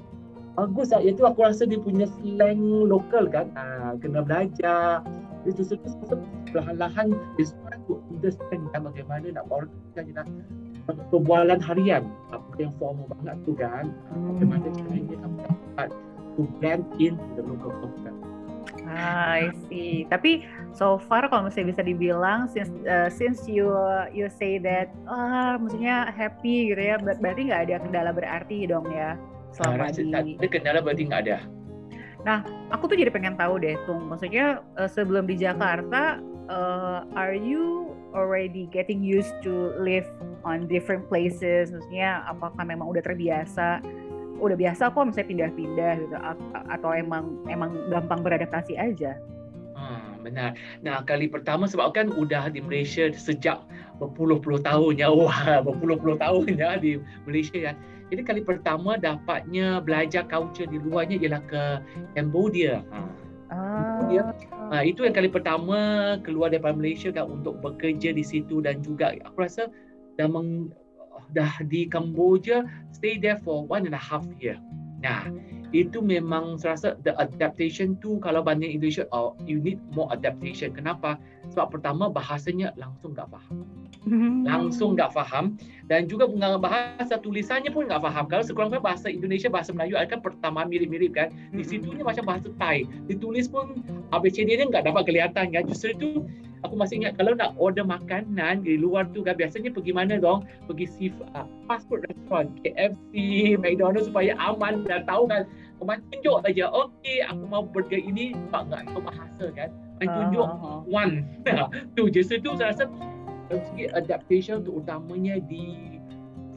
bagus 0.60 0.88
lah. 0.92 1.02
Itu 1.02 1.24
aku 1.24 1.40
rasa 1.48 1.64
dia 1.64 1.80
punya 1.80 2.06
slang 2.20 2.92
lokal 2.92 3.32
kan. 3.32 3.48
Uh, 3.56 3.96
kena 4.04 4.22
belajar. 4.28 5.02
Itu 5.48 5.64
sebab 5.64 6.20
perlahan-lahan 6.52 7.16
dia 7.40 7.46
start 7.48 7.80
to 7.88 8.04
understand 8.12 8.68
kan 8.76 8.84
bagaimana 8.84 9.32
nak 9.32 9.48
orang 9.48 9.72
lah 9.96 10.28
perbualan 11.12 11.60
harian 11.60 12.08
apa 12.32 12.54
yang 12.60 12.72
formal 12.80 13.08
banget 13.12 13.38
tu 13.44 13.52
kan 13.56 13.92
bagaimana 14.08 14.68
caranya 14.72 15.16
kamu 15.20 15.38
dapat 15.44 15.90
to 16.40 16.44
blend 16.60 16.84
in 17.00 17.14
the 17.36 17.44
local 17.44 17.72
context 17.84 18.17
Ah, 18.17 18.17
I 18.88 19.52
see. 19.68 20.08
Tapi 20.08 20.48
so 20.72 20.96
far 20.96 21.28
kalau 21.28 21.48
misalnya 21.48 21.76
bisa 21.76 21.84
dibilang 21.84 22.48
since 22.48 22.72
uh, 22.88 23.12
since 23.12 23.44
you 23.46 23.68
you 24.16 24.32
say 24.32 24.58
that 24.64 24.92
ah 25.10 25.60
maksudnya 25.60 26.12
happy 26.16 26.72
gitu 26.72 26.80
ya 26.80 26.96
ber 27.02 27.20
berarti 27.20 27.52
nggak 27.52 27.62
ada 27.68 27.76
kendala 27.84 28.12
berarti 28.16 28.70
dong 28.70 28.88
ya 28.94 29.20
selama 29.52 29.90
nah, 29.90 30.22
di 30.24 30.38
ada 30.40 30.48
kendala 30.48 30.80
berarti 30.80 31.04
nggak 31.08 31.22
ada. 31.28 31.38
Nah, 32.28 32.44
aku 32.76 32.92
tuh 32.92 33.00
jadi 33.00 33.08
pengen 33.08 33.40
tahu 33.40 33.56
deh, 33.62 33.80
Tung. 33.88 34.12
Maksudnya 34.12 34.60
uh, 34.76 34.90
sebelum 34.90 35.30
di 35.32 35.40
Jakarta, 35.40 36.20
uh, 36.52 37.08
are 37.16 37.38
you 37.38 37.96
already 38.12 38.68
getting 38.68 39.00
used 39.00 39.32
to 39.46 39.72
live 39.80 40.04
on 40.44 40.68
different 40.68 41.08
places? 41.08 41.72
Maksudnya 41.72 42.28
apakah 42.28 42.68
memang 42.68 42.90
udah 42.92 43.00
terbiasa 43.00 43.80
udah 44.38 44.58
biasa 44.58 44.94
kok 44.94 45.04
misalnya 45.10 45.30
pindah-pindah 45.30 45.94
gitu 46.02 46.16
atau 46.72 46.90
emang 46.94 47.42
emang 47.50 47.74
gampang 47.90 48.22
beradaptasi 48.22 48.78
aja? 48.78 49.18
Hmm, 49.78 50.26
benar. 50.26 50.58
Nah, 50.82 51.06
kali 51.06 51.30
pertama 51.30 51.70
sebab 51.70 51.94
kan 51.94 52.10
udah 52.10 52.50
di 52.50 52.66
Malaysia 52.66 53.14
sejak 53.14 53.62
berpuluh-puluh 54.02 54.62
tahun 54.66 54.98
ya. 54.98 55.14
Wah, 55.14 55.62
berpuluh-puluh 55.68 56.18
tahun 56.18 56.58
ya 56.58 56.82
di 56.82 56.98
Malaysia 57.30 57.58
ya. 57.58 57.74
Jadi 58.08 58.22
kali 58.24 58.42
pertama 58.42 58.96
dapatnya 58.96 59.84
belajar 59.84 60.24
culture 60.26 60.66
di 60.66 60.80
luarnya 60.80 61.20
ialah 61.20 61.44
ke 61.46 61.64
Cambodia. 62.16 62.82
Ha. 62.90 63.00
Cambodia. 63.52 64.24
Ha, 64.72 64.84
itu 64.84 65.04
yang 65.04 65.16
kali 65.16 65.30
pertama 65.30 65.80
keluar 66.24 66.52
daripada 66.52 66.76
Malaysia 66.76 67.12
dan 67.12 67.40
untuk 67.40 67.60
bekerja 67.60 68.16
di 68.16 68.24
situ 68.24 68.64
dan 68.64 68.80
juga 68.80 69.14
aku 69.24 69.44
rasa 69.44 69.70
dah 70.18 70.28
meng, 70.28 70.72
dah 71.36 71.52
di 71.68 71.90
Cambodia 71.90 72.64
stay 72.96 73.20
there 73.20 73.40
for 73.44 73.68
one 73.68 73.86
and 73.86 73.96
a 73.96 74.02
half 74.02 74.24
year. 74.40 74.58
Nah, 74.98 75.30
itu 75.76 76.02
memang 76.02 76.58
saya 76.58 76.74
rasa 76.74 76.90
the 77.06 77.14
adaptation 77.22 78.00
tu 78.02 78.18
kalau 78.18 78.42
banding 78.42 78.74
Indonesia 78.74 79.06
oh, 79.14 79.38
you 79.46 79.62
need 79.62 79.78
more 79.94 80.10
adaptation. 80.10 80.74
Kenapa? 80.74 81.22
Sebab 81.54 81.78
pertama 81.78 82.10
bahasanya 82.10 82.74
langsung 82.80 83.14
tak 83.14 83.30
faham. 83.30 83.68
Langsung 84.48 84.96
tak 84.96 85.12
faham 85.14 85.60
dan 85.86 86.08
juga 86.08 86.26
bahasa 86.58 87.20
tulisannya 87.20 87.70
pun 87.70 87.92
tak 87.92 88.02
faham. 88.02 88.26
Kalau 88.26 88.42
sekurang-kurangnya 88.42 88.88
bahasa 88.90 89.08
Indonesia, 89.12 89.52
bahasa 89.52 89.76
Melayu 89.76 90.00
kan 90.08 90.24
pertama 90.24 90.64
mirip-mirip 90.66 91.14
kan. 91.14 91.30
Di 91.54 91.62
situ 91.62 91.94
ni 91.94 92.02
macam 92.02 92.26
bahasa 92.26 92.50
Thai. 92.58 92.88
Ditulis 93.06 93.52
pun 93.52 93.84
ABCD 94.16 94.58
dia 94.58 94.66
enggak 94.66 94.88
dapat 94.88 95.06
kelihatan 95.06 95.52
kan. 95.54 95.64
Justru 95.68 95.94
itu 95.94 96.10
aku 96.66 96.74
masih 96.74 97.04
ingat 97.04 97.20
kalau 97.20 97.38
nak 97.38 97.54
order 97.60 97.86
makanan 97.86 98.66
di 98.66 98.80
luar 98.80 99.06
tu 99.14 99.22
kan 99.22 99.38
biasanya 99.38 99.70
pergi 99.70 99.94
mana 99.94 100.18
dong? 100.18 100.46
Pergi 100.66 100.86
si 100.90 101.06
uh, 101.36 101.46
fast 101.70 101.86
food 101.90 102.06
restaurant, 102.10 102.50
KFC, 102.66 103.14
McDonald's 103.62 104.10
supaya 104.10 104.34
aman 104.42 104.88
dan 104.88 105.06
tahu 105.06 105.30
kan. 105.30 105.46
Kau 105.78 105.86
tunjuk 105.86 106.42
aja, 106.42 106.66
okey 106.74 107.22
aku 107.22 107.44
mau 107.46 107.62
burger 107.62 108.02
ini, 108.02 108.34
tak 108.50 108.66
tahu 108.74 108.98
bahasa 109.06 109.46
kan. 109.54 109.70
Main 110.02 110.10
tunjuk 110.10 110.46
uh-huh. 110.46 110.82
one. 110.90 111.22
tu 111.98 112.10
justru 112.10 112.42
tu 112.42 112.58
saya 112.58 112.74
rasa 112.74 112.90
dari 113.48 113.62
segi 113.72 113.86
adaptation 113.94 114.66
terutamanya 114.66 115.40
di 115.46 115.98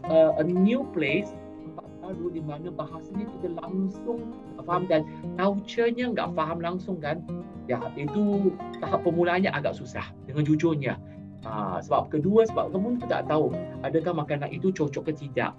uh, 0.09 0.40
a 0.40 0.45
new 0.45 0.83
place 0.97 1.30
tempat 1.62 1.87
baru 2.02 2.26
di 2.35 2.42
mana 2.42 2.69
bahasanya 2.75 3.25
kita 3.38 3.49
langsung 3.62 4.35
faham 4.66 4.85
dan 4.90 5.07
culture-nya 5.38 6.11
enggak 6.11 6.30
faham 6.35 6.59
langsung 6.59 6.99
kan 6.99 7.23
ya 7.70 7.78
itu 7.94 8.50
tahap 8.82 9.06
permulaannya 9.06 9.54
agak 9.54 9.78
susah. 9.78 10.02
Dengan 10.26 10.42
jujurnya. 10.42 10.98
Ha, 11.40 11.80
sebab 11.80 12.12
kedua 12.12 12.44
sebab 12.44 12.68
kamu 12.74 13.00
tak 13.08 13.24
tahu 13.24 13.48
adakah 13.80 14.12
makanan 14.12 14.52
itu 14.52 14.68
cocok 14.74 15.08
ke 15.08 15.12
tidak. 15.24 15.56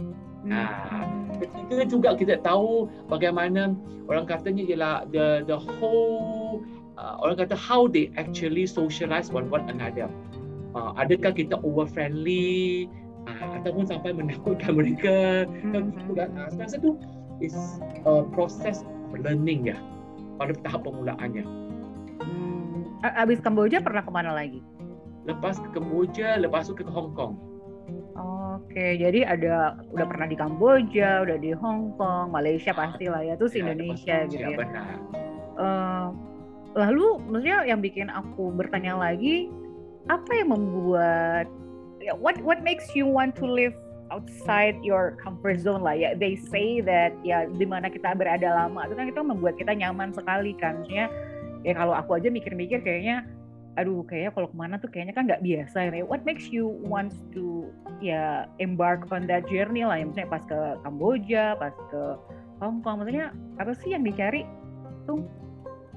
Ha, 0.52 0.62
ketiga 1.42 1.88
juga 1.90 2.10
kita 2.14 2.38
tahu 2.46 2.86
bagaimana 3.10 3.74
orang 4.06 4.30
katanya 4.30 4.62
ialah 4.62 4.96
the 5.10 5.42
the 5.50 5.58
whole 5.58 6.62
uh, 7.02 7.18
orang 7.26 7.42
kata 7.42 7.58
how 7.58 7.90
they 7.90 8.14
actually 8.20 8.70
socialize 8.70 9.34
one 9.34 9.50
one 9.50 9.66
another. 9.74 10.06
Uh, 10.78 10.94
adakah 11.02 11.34
kita 11.34 11.58
over 11.66 11.90
friendly 11.90 12.86
uh, 13.26 13.58
ataupun 13.58 13.90
sampai 13.90 14.14
menakutkan 14.14 14.76
mereka. 14.80 15.50
Mm-hmm. 15.50 16.14
dan 16.14 16.30
uh, 16.38 16.50
saya 16.54 16.70
rasa 16.70 16.78
tu 16.78 16.94
is 17.42 17.58
a 18.06 18.22
process 18.38 18.86
of 18.86 19.18
learning 19.18 19.74
ya 19.74 19.78
pada 20.38 20.54
tahap 20.62 20.86
permulaannya 20.86 21.61
Abis 23.02 23.42
Kamboja 23.42 23.82
pernah 23.82 24.06
ke 24.06 24.12
mana 24.14 24.32
lagi? 24.34 24.62
Lepas 25.26 25.58
ke 25.58 25.70
Kamboja, 25.74 26.38
lepas 26.38 26.70
itu 26.70 26.82
ke 26.82 26.86
Hong 26.86 27.14
Kong. 27.18 27.38
Oke, 28.18 28.98
jadi 29.00 29.26
ada 29.26 29.82
udah 29.90 30.06
pernah 30.06 30.28
di 30.30 30.38
Kamboja, 30.38 31.26
udah 31.26 31.38
di 31.42 31.52
Hong 31.58 31.98
Kong, 31.98 32.30
Malaysia 32.30 32.72
pasti 32.72 33.10
lah 33.10 33.26
ya, 33.26 33.34
terus 33.36 33.58
ya, 33.58 33.66
Indonesia 33.66 34.16
gitu 34.30 34.38
ya. 34.38 34.58
Benar. 34.58 34.96
Uh, 35.58 36.08
lalu, 36.78 37.20
maksudnya 37.26 37.66
yang 37.66 37.82
bikin 37.82 38.08
aku 38.14 38.54
bertanya 38.54 38.96
lagi, 38.96 39.50
apa 40.10 40.30
yang 40.38 40.54
membuat, 40.54 41.50
ya, 42.00 42.14
what 42.14 42.38
what 42.46 42.62
makes 42.62 42.86
you 42.94 43.10
want 43.10 43.34
to 43.34 43.50
live 43.50 43.74
outside 44.14 44.76
your 44.84 45.18
comfort 45.20 45.60
zone 45.60 45.82
lah 45.82 45.98
ya? 45.98 46.14
They 46.14 46.38
say 46.38 46.86
that 46.86 47.16
ya 47.26 47.50
di 47.50 47.66
mana 47.66 47.90
kita 47.90 48.14
berada 48.14 48.52
lama 48.52 48.88
itu 48.88 48.94
kan 48.94 49.06
itu 49.10 49.22
membuat 49.24 49.56
kita 49.58 49.74
nyaman 49.74 50.12
sekali 50.14 50.54
kan, 50.60 50.84
maksudnya 50.84 51.08
ya 51.62 51.74
kalau 51.78 51.94
aku 51.94 52.18
aja 52.18 52.30
mikir-mikir 52.34 52.82
kayaknya 52.82 53.26
aduh 53.80 54.04
kayaknya 54.04 54.32
kalau 54.36 54.48
ke 54.52 54.58
mana 54.60 54.76
tuh 54.76 54.90
kayaknya 54.92 55.14
kan 55.16 55.24
nggak 55.32 55.44
biasa 55.44 55.78
ya. 55.88 56.04
What 56.04 56.28
makes 56.28 56.52
you 56.52 56.68
want 56.84 57.16
to 57.32 57.72
ya 58.04 58.52
embark 58.60 59.08
on 59.16 59.32
that 59.32 59.48
journey 59.48 59.88
lah? 59.88 59.96
Ya 59.96 60.04
misalnya 60.04 60.28
pas 60.28 60.44
ke 60.44 60.60
Kamboja 60.84 61.56
pas 61.56 61.72
ke 61.88 62.02
Hong 62.60 62.84
Kong 62.84 63.02
maksudnya 63.02 63.32
apa 63.58 63.72
sih 63.80 63.96
yang 63.96 64.04
dicari 64.04 64.44
tuh? 65.08 65.24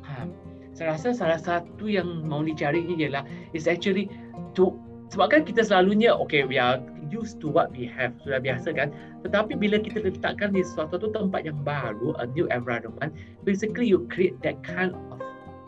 Ha, 0.06 0.28
saya 0.70 0.94
rasa 0.94 1.16
salah 1.16 1.40
satu 1.40 1.90
yang 1.90 2.22
mau 2.24 2.46
dicari 2.46 2.86
ini 2.86 3.10
adalah 3.10 3.26
is 3.56 3.66
actually 3.66 4.06
to 4.54 4.70
sebab 5.10 5.34
kan 5.34 5.42
kita 5.42 5.66
selalunya 5.66 6.14
okay 6.14 6.46
we 6.46 6.56
are 6.56 6.78
used 7.12 7.42
to 7.42 7.50
what 7.50 7.68
we 7.74 7.84
have 7.90 8.14
sudah 8.22 8.38
biasa 8.38 8.70
kan? 8.70 8.94
Tetapi 9.26 9.58
bila 9.58 9.82
kita 9.82 9.98
letakkan 9.98 10.54
di 10.54 10.62
suatu 10.62 11.10
tempat 11.10 11.42
yang 11.42 11.58
baru 11.66 12.14
a 12.22 12.30
new 12.38 12.46
environment 12.54 13.10
basically 13.42 13.90
you 13.90 14.06
create 14.14 14.38
that 14.46 14.56
kind 14.62 14.94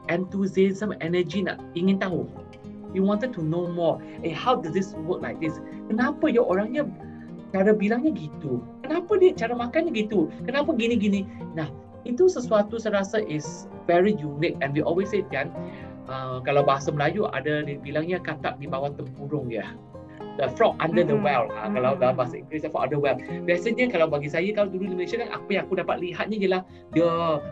enthusiasm, 0.08 0.94
energy 1.00 1.42
nak 1.42 1.62
ingin 1.78 2.00
tahu. 2.00 2.26
You 2.94 3.04
wanted 3.04 3.36
to 3.36 3.44
know 3.44 3.68
more. 3.68 4.00
Eh, 4.25 4.32
how 4.32 4.56
does 4.56 4.72
this 4.72 4.96
work 5.04 5.20
like 5.20 5.36
this? 5.42 5.60
Kenapa 5.92 6.32
ya 6.32 6.40
orangnya 6.40 6.88
cara 7.52 7.76
bilangnya 7.76 8.14
gitu? 8.16 8.64
Kenapa 8.86 9.20
dia 9.20 9.36
cara 9.36 9.52
makannya 9.52 9.92
gitu? 9.92 10.32
Kenapa 10.48 10.72
gini-gini? 10.72 11.28
Nah, 11.52 11.68
itu 12.08 12.30
sesuatu 12.30 12.80
saya 12.80 13.02
rasa 13.02 13.20
is 13.26 13.68
very 13.84 14.16
unique 14.16 14.56
and 14.64 14.72
we 14.72 14.80
always 14.80 15.12
say 15.12 15.26
kan, 15.28 15.52
uh, 16.08 16.38
kalau 16.42 16.62
bahasa 16.62 16.94
Melayu 16.94 17.26
ada 17.30 17.66
bilangnya 17.82 18.22
katak 18.22 18.56
di 18.62 18.66
bawah 18.70 18.90
tempurung 18.94 19.50
ya 19.50 19.75
the 20.36 20.48
frog 20.54 20.76
under 20.78 21.02
mm-hmm. 21.02 21.16
the 21.16 21.26
well. 21.26 21.46
Ha, 21.52 21.68
kalau 21.72 21.96
dalam 21.96 22.14
bahasa 22.16 22.40
Inggeris 22.40 22.62
the 22.64 22.70
frog 22.70 22.88
under 22.88 23.00
the 23.00 23.04
well. 23.04 23.18
Biasanya 23.44 23.84
kalau 23.90 24.06
bagi 24.08 24.28
saya 24.30 24.48
kalau 24.52 24.68
dulu 24.70 24.92
di 24.92 24.96
Malaysia 24.96 25.20
kan 25.20 25.30
apa 25.32 25.48
yang 25.48 25.62
aku 25.68 25.74
dapat 25.80 25.96
lihatnya 26.00 26.36
ialah 26.38 26.62
the 26.92 27.08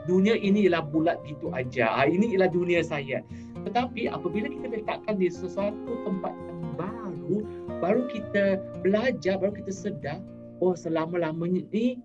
dunia 0.07 0.37
ini 0.39 0.69
ialah 0.69 0.85
bulat 0.85 1.19
gitu 1.25 1.51
aja. 1.53 1.89
Ha, 1.91 2.07
ini 2.09 2.37
ialah 2.37 2.49
dunia 2.53 2.85
saya. 2.85 3.25
Tetapi 3.65 4.13
apabila 4.13 4.53
kita 4.53 4.67
letakkan 4.69 5.17
di 5.17 5.33
sesuatu 5.33 5.93
tempat 6.05 6.37
yang 6.37 6.61
baru, 6.77 7.35
baru 7.81 8.03
kita 8.13 8.61
belajar, 8.85 9.41
baru 9.41 9.57
kita 9.57 9.73
sedar, 9.73 10.21
oh 10.61 10.77
selama-lamanya 10.77 11.65
ni 11.73 11.97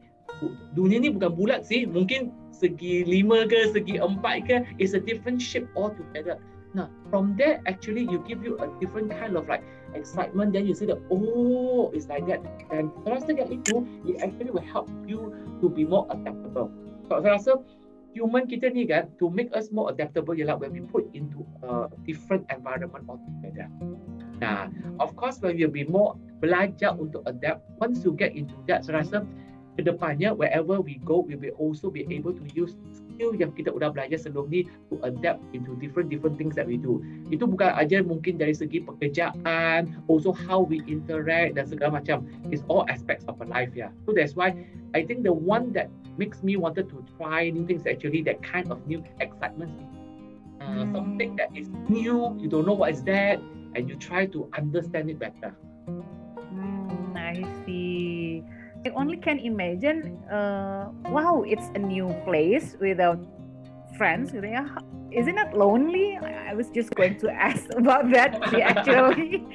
dunia 0.72 1.04
ni 1.04 1.10
bukan 1.12 1.36
bulat 1.36 1.68
sih. 1.68 1.84
Mungkin 1.84 2.32
segi 2.56 3.04
lima 3.04 3.44
ke, 3.48 3.72
segi 3.76 4.00
empat 4.00 4.36
ke, 4.48 4.56
is 4.80 4.96
a 4.96 5.02
different 5.02 5.44
shape 5.44 5.68
altogether. 5.76 6.40
Nah, 6.78 6.86
from 7.10 7.34
there 7.34 7.66
actually 7.66 8.06
you 8.06 8.22
give 8.30 8.46
you 8.46 8.54
a 8.62 8.70
different 8.78 9.10
kind 9.10 9.34
of 9.34 9.50
like 9.50 9.66
excitement. 9.98 10.54
Then 10.54 10.70
you 10.70 10.78
see 10.78 10.86
that 10.86 11.02
oh, 11.10 11.90
it's 11.94 12.06
like 12.06 12.30
that. 12.30 12.46
And 12.70 12.94
saya 13.02 13.18
rasa 13.18 13.30
yang 13.34 13.50
itu, 13.50 13.82
it 14.06 14.22
actually 14.22 14.54
will 14.54 14.66
help 14.66 14.86
you 15.10 15.34
to 15.62 15.66
be 15.66 15.82
more 15.82 16.06
adaptable. 16.14 16.70
So 17.10 17.18
saya 17.26 17.42
rasa 17.42 17.52
human 18.14 18.46
kita 18.46 18.70
ni 18.70 18.86
kan, 18.86 19.10
to 19.18 19.34
make 19.34 19.50
us 19.58 19.74
more 19.74 19.90
adaptable 19.90 20.38
ialah 20.38 20.62
when 20.62 20.74
we 20.74 20.82
put 20.86 21.10
into 21.18 21.42
a 21.66 21.90
different 22.06 22.46
environment 22.54 23.06
altogether. 23.10 23.66
Nah, 24.38 24.70
of 25.02 25.18
course 25.18 25.42
when 25.42 25.58
we 25.58 25.66
be 25.66 25.90
more 25.90 26.14
belajar 26.38 26.94
untuk 26.96 27.26
adapt, 27.26 27.66
once 27.82 28.06
you 28.06 28.14
get 28.14 28.38
into 28.38 28.54
that, 28.70 28.86
saya 28.86 29.02
rasa 29.02 29.18
kedepannya 29.74 30.38
wherever 30.38 30.78
we 30.78 31.02
go, 31.02 31.26
we 31.26 31.34
will 31.34 31.58
also 31.58 31.90
be 31.90 32.06
able 32.14 32.32
to 32.32 32.46
use 32.54 32.78
skill 33.20 33.36
yang 33.36 33.52
kita 33.52 33.76
sudah 33.76 33.92
belajar 33.92 34.16
sebelum 34.16 34.48
ni 34.48 34.64
to 34.88 34.96
adapt 35.04 35.44
into 35.52 35.76
different 35.84 36.08
different 36.08 36.40
things 36.40 36.56
that 36.56 36.64
we 36.64 36.80
do. 36.80 37.04
Itu 37.28 37.44
bukan 37.44 37.76
aja 37.76 38.00
mungkin 38.00 38.40
dari 38.40 38.56
segi 38.56 38.88
pekerjaan, 38.88 39.92
also 40.08 40.32
how 40.32 40.64
we 40.64 40.80
interact 40.88 41.60
dan 41.60 41.68
segala 41.68 42.00
macam. 42.00 42.24
It's 42.48 42.64
all 42.72 42.88
aspects 42.88 43.28
of 43.28 43.36
our 43.44 43.50
life 43.52 43.76
ya. 43.76 43.92
Yeah. 43.92 44.08
So 44.08 44.16
that's 44.16 44.40
why 44.40 44.56
I 44.96 45.04
think 45.04 45.28
the 45.28 45.36
one 45.36 45.76
that 45.76 45.92
makes 46.16 46.40
me 46.48 46.56
wanted 46.56 46.88
to 46.96 47.04
try 47.20 47.52
new 47.52 47.68
things 47.68 47.84
actually 47.84 48.24
that 48.24 48.40
kind 48.40 48.72
of 48.72 48.80
new 48.88 49.04
excitement. 49.20 49.76
Uh, 50.64 50.88
hmm. 50.88 50.96
Something 50.96 51.36
that 51.36 51.52
is 51.52 51.68
new, 51.92 52.40
you 52.40 52.48
don't 52.48 52.64
know 52.64 52.76
what 52.80 52.96
is 52.96 53.04
that, 53.04 53.44
and 53.76 53.92
you 53.92 54.00
try 54.00 54.32
to 54.32 54.48
understand 54.56 55.12
it 55.12 55.20
better. 55.20 55.52
Hmm, 55.92 57.20
I 57.20 57.44
see. 57.68 57.89
I 58.90 58.92
only 58.98 59.18
can 59.18 59.38
imagine, 59.38 60.18
uh, 60.34 60.90
wow, 61.14 61.46
it's 61.46 61.70
a 61.76 61.80
new 61.80 62.10
place 62.26 62.74
without 62.82 63.22
friends. 63.94 64.34
Gitu 64.34 64.50
ya. 64.50 64.66
Isn't 65.14 65.38
that 65.38 65.54
lonely? 65.54 66.18
I 66.18 66.58
was 66.58 66.74
just 66.74 66.90
going 66.98 67.22
to 67.22 67.30
ask 67.50 67.70
about 67.78 68.10
that 68.18 68.42
actually. 68.50 69.46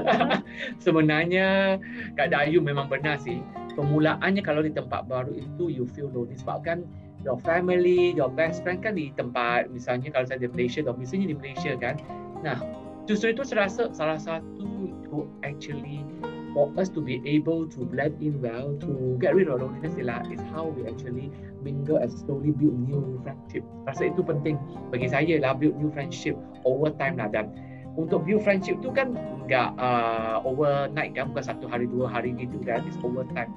Sebenarnya 0.84 1.76
Kak 2.16 2.32
Dayu 2.32 2.64
memang 2.64 2.88
benar 2.88 3.20
sih. 3.20 3.44
Permulaannya 3.76 4.40
kalau 4.40 4.64
di 4.64 4.72
tempat 4.72 5.04
baru 5.04 5.36
itu 5.36 5.68
you 5.68 5.84
feel 5.92 6.08
lonely 6.08 6.40
sebab 6.40 6.64
kan 6.64 6.88
your 7.28 7.36
family, 7.44 8.16
your 8.16 8.32
best 8.32 8.64
friend 8.64 8.80
kan 8.80 8.96
di 8.96 9.12
tempat 9.20 9.68
misalnya 9.68 10.08
kalau 10.16 10.24
saya 10.24 10.40
di 10.40 10.48
Malaysia, 10.48 10.80
misalnya 10.96 11.28
di 11.28 11.36
Malaysia 11.36 11.76
kan. 11.76 12.00
Nah, 12.40 12.56
justru 13.04 13.36
itu 13.36 13.44
saya 13.44 13.68
rasa 13.68 13.92
salah 13.92 14.16
satu 14.16 14.88
to 15.12 15.28
actually 15.44 16.08
for 16.52 16.68
us 16.76 16.88
to 16.92 17.00
be 17.00 17.20
able 17.24 17.66
to 17.68 17.84
blend 17.84 18.20
in 18.20 18.40
well, 18.40 18.76
to 18.80 19.16
get 19.20 19.34
rid 19.34 19.48
of 19.48 19.60
loneliness 19.60 19.96
is 19.96 20.40
how 20.52 20.68
we 20.68 20.86
actually 20.86 21.32
mingle 21.64 21.96
and 21.96 22.12
slowly 22.12 22.52
build 22.52 22.76
new 22.88 23.20
friendship. 23.24 23.64
Rasa 23.88 24.12
itu 24.12 24.20
penting 24.20 24.60
bagi 24.92 25.08
saya 25.08 25.40
lah 25.40 25.56
build 25.56 25.76
new 25.80 25.88
friendship 25.90 26.36
over 26.68 26.92
time 27.00 27.16
lah 27.16 27.32
dan 27.32 27.50
untuk 27.96 28.24
build 28.24 28.44
friendship 28.44 28.80
tu 28.80 28.92
kan 28.92 29.16
enggak 29.44 29.72
uh, 29.76 30.40
overnight 30.44 31.12
kan 31.12 31.32
bukan 31.32 31.44
satu 31.44 31.68
hari 31.68 31.88
dua 31.88 32.08
hari 32.08 32.36
gitu 32.36 32.60
kan 32.60 32.84
it's 32.84 33.00
over 33.00 33.24
time. 33.32 33.52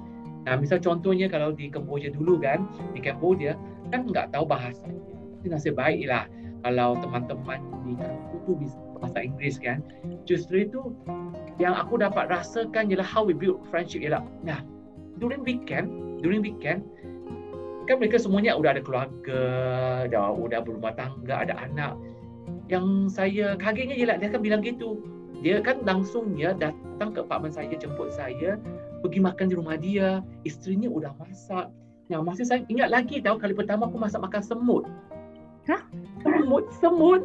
Nah 0.48 0.56
misal 0.60 0.80
contohnya 0.80 1.28
kalau 1.28 1.52
di 1.52 1.68
Cambodia 1.68 2.12
dulu 2.12 2.40
kan 2.40 2.68
di 2.96 3.00
Cambodia 3.04 3.60
kan 3.92 4.08
enggak 4.08 4.32
tahu 4.32 4.48
bahasa. 4.48 4.88
Itu 5.44 5.52
nasib 5.52 5.76
baik 5.76 6.08
lah 6.08 6.26
kalau 6.66 6.98
teman-teman 6.98 7.62
di 7.86 7.94
kampung 8.00 8.42
tu 8.50 8.54
bisa 8.58 8.78
bahasa 8.98 9.22
Inggeris 9.22 9.62
kan. 9.62 9.86
Justru 10.26 10.66
itu 10.66 10.82
yang 11.62 11.74
aku 11.76 12.00
dapat 12.00 12.28
rasakan 12.28 12.92
ialah 12.92 13.06
how 13.06 13.24
we 13.24 13.32
build 13.32 13.64
friendship 13.72 14.04
ialah 14.04 14.24
nah 14.44 14.60
during 15.20 15.42
weekend 15.48 15.88
during 16.20 16.44
weekend 16.44 16.84
kan 17.86 18.02
mereka 18.02 18.18
semuanya 18.18 18.58
sudah 18.58 18.72
ada 18.76 18.84
keluarga, 18.84 19.44
dah 20.10 20.34
sudah 20.34 20.60
berumah 20.66 20.94
tangga, 20.98 21.46
ada 21.46 21.54
anak. 21.62 21.94
Yang 22.66 23.14
saya 23.14 23.54
kagetnya 23.62 23.96
ialah 23.96 24.18
dia 24.18 24.28
akan 24.34 24.42
bilang 24.42 24.62
gitu. 24.66 25.02
Dia 25.46 25.62
kan 25.62 25.86
langsungnya 25.86 26.58
datang 26.58 27.14
ke 27.14 27.22
apartmen 27.22 27.54
saya, 27.54 27.78
jemput 27.78 28.10
saya, 28.10 28.58
pergi 29.06 29.20
makan 29.22 29.46
di 29.54 29.56
rumah 29.56 29.78
dia. 29.78 30.26
Isterinya 30.42 30.90
sudah 30.90 31.14
masak. 31.22 31.68
Yang 32.10 32.22
masih 32.26 32.46
saya 32.46 32.60
ingat 32.70 32.90
lagi 32.90 33.22
tahu 33.22 33.38
kali 33.38 33.54
pertama 33.54 33.86
aku 33.90 33.98
masak 34.02 34.22
makan 34.22 34.42
semut. 34.42 34.86
Hah? 35.70 35.82
Semut, 36.22 36.66
semut. 36.82 37.22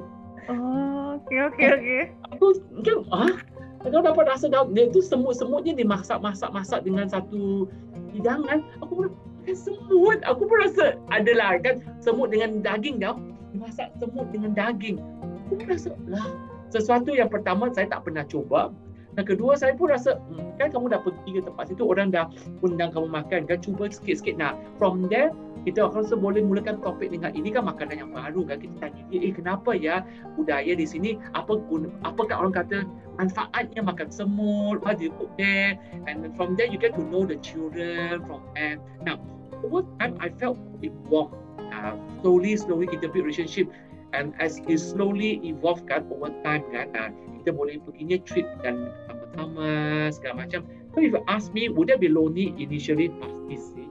Oh, 0.48 1.20
okey 1.24 1.40
okey 1.52 1.66
okey. 1.72 2.02
Aku 2.36 2.56
kan, 2.84 2.96
ah, 3.12 3.32
Kau 3.80 4.04
dapat 4.04 4.28
rasa 4.28 4.46
dia 4.48 4.84
tu 4.92 5.00
semut-semutnya 5.00 5.72
dimasak-masak-masak 5.72 6.84
dengan 6.84 7.08
satu 7.08 7.64
hidangan. 8.12 8.60
Aku 8.84 9.08
makan 9.08 9.56
semut. 9.56 10.20
Aku 10.28 10.44
pun 10.44 10.56
rasa 10.60 11.00
adalah 11.08 11.56
kan 11.64 11.80
semut 12.04 12.28
dengan 12.28 12.60
daging 12.60 13.00
tau. 13.00 13.16
Masak 13.56 13.88
semut 13.96 14.28
dengan 14.28 14.52
daging. 14.52 15.00
Aku 15.48 15.56
pun 15.56 15.66
rasa 15.66 15.96
lah 16.04 16.28
sesuatu 16.70 17.10
yang 17.10 17.26
pertama 17.26 17.68
saya 17.74 17.90
tak 17.90 18.06
pernah 18.06 18.22
cuba. 18.24 18.70
Dan 19.18 19.24
kedua 19.26 19.58
saya 19.58 19.74
pun 19.74 19.90
rasa 19.90 20.18
hmm, 20.18 20.60
kan 20.60 20.70
kamu 20.70 20.94
dah 20.94 21.00
pergi 21.02 21.30
ke 21.38 21.42
tempat 21.42 21.64
situ 21.70 21.82
orang 21.82 22.14
dah 22.14 22.30
undang 22.62 22.94
kamu 22.94 23.10
makan 23.10 23.40
kan 23.46 23.58
cuba 23.58 23.90
sikit-sikit. 23.90 24.38
Nah 24.38 24.54
from 24.78 25.10
there 25.10 25.34
kita 25.68 25.84
akan 25.84 26.06
rasa 26.06 26.16
boleh 26.16 26.40
mulakan 26.40 26.80
topik 26.80 27.12
dengan 27.12 27.36
ini 27.36 27.52
kan 27.52 27.68
makanan 27.68 28.00
yang 28.00 28.10
baru 28.14 28.46
kan? 28.48 28.56
Kita 28.62 28.74
tanya 28.80 29.02
dia 29.12 29.18
eh 29.20 29.32
kenapa 29.34 29.70
ya? 29.76 30.06
Budaya 30.38 30.72
di 30.72 30.86
sini 30.86 31.20
apa 31.36 31.58
guna 31.68 31.90
apakah 32.06 32.36
orang 32.40 32.54
kata 32.54 32.78
manfaatnya 33.18 33.82
makan 33.84 34.08
semut 34.08 34.80
how 34.86 34.94
do 34.96 35.10
you 35.10 35.12
cook 35.18 35.32
there? 35.36 35.76
And 36.08 36.32
from 36.38 36.56
there 36.56 36.70
you 36.70 36.78
get 36.80 36.96
to 36.96 37.02
know 37.02 37.26
the 37.26 37.36
children 37.42 38.24
from 38.24 38.40
there. 38.56 38.80
Now 39.04 39.20
over 39.66 39.84
time 39.98 40.16
I 40.22 40.32
felt 40.38 40.56
it 40.80 40.94
warm. 41.10 41.34
Uh, 41.70 41.94
slowly, 42.18 42.58
slowly 42.58 42.90
kita 42.90 43.06
build 43.14 43.30
relationship 43.30 43.70
and 44.12 44.34
as 44.38 44.58
it 44.66 44.78
slowly 44.78 45.40
evolve 45.44 45.86
kan 45.86 46.06
over 46.10 46.32
time 46.42 46.64
kan, 46.74 46.90
uh, 46.96 47.10
kita 47.40 47.54
boleh 47.54 47.78
perginya 47.82 48.18
trip 48.26 48.46
dan 48.60 48.90
sama-sama 49.06 49.68
segala 50.12 50.34
macam. 50.46 50.66
So 50.92 51.02
if 51.02 51.14
you 51.14 51.22
ask 51.30 51.54
me, 51.54 51.70
would 51.70 51.88
that 51.88 52.02
be 52.02 52.10
lonely 52.10 52.52
initially? 52.58 53.08
Pasti 53.22 53.56
sih. 53.56 53.88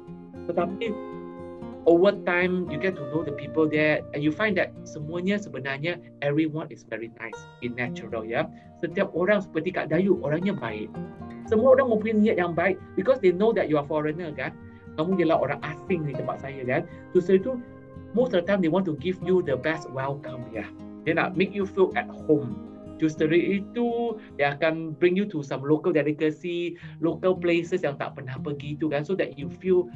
Tetapi 0.52 0.92
over 1.88 2.12
time 2.28 2.68
you 2.68 2.78
get 2.78 2.94
to 3.00 3.04
know 3.10 3.24
the 3.24 3.34
people 3.34 3.66
there 3.66 4.04
and 4.14 4.20
you 4.22 4.30
find 4.30 4.60
that 4.60 4.76
semuanya 4.84 5.40
sebenarnya 5.40 5.98
everyone 6.22 6.68
is 6.70 6.84
very 6.86 7.10
nice 7.18 7.40
in 7.64 7.74
natural 7.74 8.28
ya. 8.28 8.46
Setiap 8.84 9.10
orang 9.16 9.40
seperti 9.40 9.74
Kak 9.74 9.90
Dayu 9.90 10.20
orangnya 10.22 10.54
baik. 10.54 10.92
Semua 11.48 11.74
orang 11.74 11.90
mempunyai 11.90 12.30
niat 12.30 12.38
yang 12.38 12.54
baik 12.54 12.78
because 12.94 13.18
they 13.24 13.34
know 13.34 13.50
that 13.56 13.72
you 13.72 13.80
are 13.80 13.88
foreigner 13.88 14.30
kan 14.36 14.54
kamu 15.00 15.24
ialah 15.24 15.40
orang 15.40 15.60
asing 15.64 16.04
di 16.04 16.12
tempat 16.12 16.44
saya 16.44 16.62
kan. 16.68 16.84
So 17.16 17.32
itu 17.32 17.56
most 18.14 18.34
of 18.34 18.42
the 18.42 18.46
time 18.46 18.62
they 18.62 18.72
want 18.72 18.86
to 18.86 18.96
give 18.98 19.18
you 19.26 19.42
the 19.42 19.58
best 19.58 19.90
welcome 19.92 20.46
ya. 20.54 20.66
Dia 21.08 21.18
nak 21.18 21.38
make 21.38 21.56
you 21.56 21.66
feel 21.66 21.94
at 21.96 22.08
home. 22.08 22.58
Justru 23.00 23.32
itu 23.32 24.20
dia 24.36 24.60
akan 24.60 24.92
bring 25.00 25.16
you 25.16 25.24
to 25.24 25.40
some 25.40 25.64
local 25.64 25.96
delicacy, 25.96 26.76
local 27.00 27.32
places 27.32 27.88
yang 27.88 27.96
tak 27.96 28.20
pernah 28.20 28.36
pergi 28.36 28.76
tu 28.76 28.92
kan 28.92 29.08
so 29.08 29.16
that 29.16 29.40
you 29.40 29.48
feel 29.48 29.88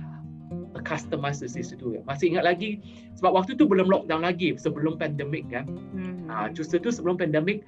customized 0.88 1.44
di 1.44 1.64
situ 1.64 2.00
ya. 2.00 2.02
Masih 2.08 2.34
ingat 2.34 2.48
lagi 2.48 2.80
sebab 3.20 3.44
waktu 3.44 3.60
tu 3.60 3.68
belum 3.68 3.92
lockdown 3.92 4.24
lagi 4.24 4.56
sebelum 4.56 4.96
pandemik 4.96 5.44
kan. 5.52 5.68
Hmm. 5.68 6.32
Uh, 6.32 6.48
justru 6.56 6.80
tu 6.80 6.90
sebelum 6.90 7.20
pandemik 7.20 7.68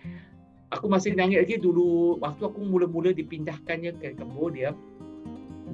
aku 0.73 0.89
masih 0.89 1.13
ingat 1.13 1.45
lagi 1.45 1.55
dulu 1.61 2.17
waktu 2.23 2.47
aku 2.47 2.59
mula-mula 2.65 3.13
dipindahkannya 3.13 3.95
ke 4.01 4.17
Cambodia 4.17 4.73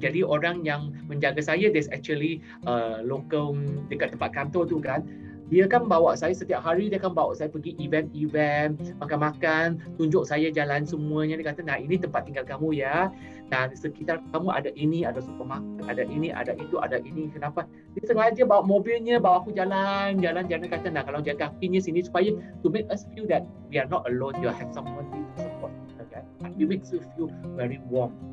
jadi 0.00 0.24
orang 0.24 0.64
yang 0.64 0.94
menjaga 1.10 1.44
saya 1.44 1.68
there's 1.68 1.90
actually 1.92 2.40
uh, 2.64 3.04
local 3.04 3.56
dekat 3.92 4.16
tempat 4.16 4.30
kantor 4.32 4.64
tu 4.64 4.78
kan 4.80 5.04
dia 5.52 5.68
kan 5.68 5.84
bawa 5.84 6.16
saya 6.16 6.32
setiap 6.32 6.64
hari 6.64 6.88
dia 6.88 6.96
kan 6.96 7.12
bawa 7.12 7.36
saya 7.36 7.52
pergi 7.52 7.76
event-event 7.76 8.96
makan-makan 8.96 9.76
tunjuk 10.00 10.24
saya 10.24 10.48
jalan 10.48 10.88
semuanya. 10.88 11.36
Dia 11.36 11.52
kata 11.52 11.60
nah 11.60 11.76
ini 11.76 12.00
tempat 12.00 12.24
tinggal 12.24 12.48
kamu 12.48 12.80
ya. 12.80 13.12
Dan 13.52 13.76
sekitar 13.76 14.24
kamu 14.32 14.48
ada 14.48 14.72
ini 14.80 15.04
ada 15.04 15.20
supermarket 15.20 15.84
ada 15.84 16.08
ini 16.08 16.32
ada 16.32 16.56
itu 16.56 16.80
ada 16.80 16.96
ini. 17.04 17.28
Kenapa? 17.28 17.68
Dia 17.92 18.04
sengaja 18.08 18.48
bawa 18.48 18.64
mobilnya 18.64 19.20
bawa 19.20 19.44
aku 19.44 19.52
jalan 19.52 20.24
jalan 20.24 20.48
jalan. 20.48 20.72
Kata 20.72 20.88
nah 20.88 21.04
kalau 21.04 21.20
jaga 21.20 21.52
kakinya 21.52 21.84
sini 21.84 22.00
supaya 22.00 22.32
to 22.64 22.72
make 22.72 22.88
us 22.88 23.04
feel 23.12 23.28
that 23.28 23.44
we 23.68 23.76
are 23.76 23.90
not 23.92 24.08
alone. 24.08 24.40
You 24.40 24.48
have 24.48 24.72
someone 24.72 25.04
to 25.12 25.20
support 25.36 25.76
okay? 26.00 26.24
it 26.56 26.64
makes 26.64 26.88
you 26.88 27.04
feel 27.12 27.28
very 27.60 27.76
warm 27.92 28.31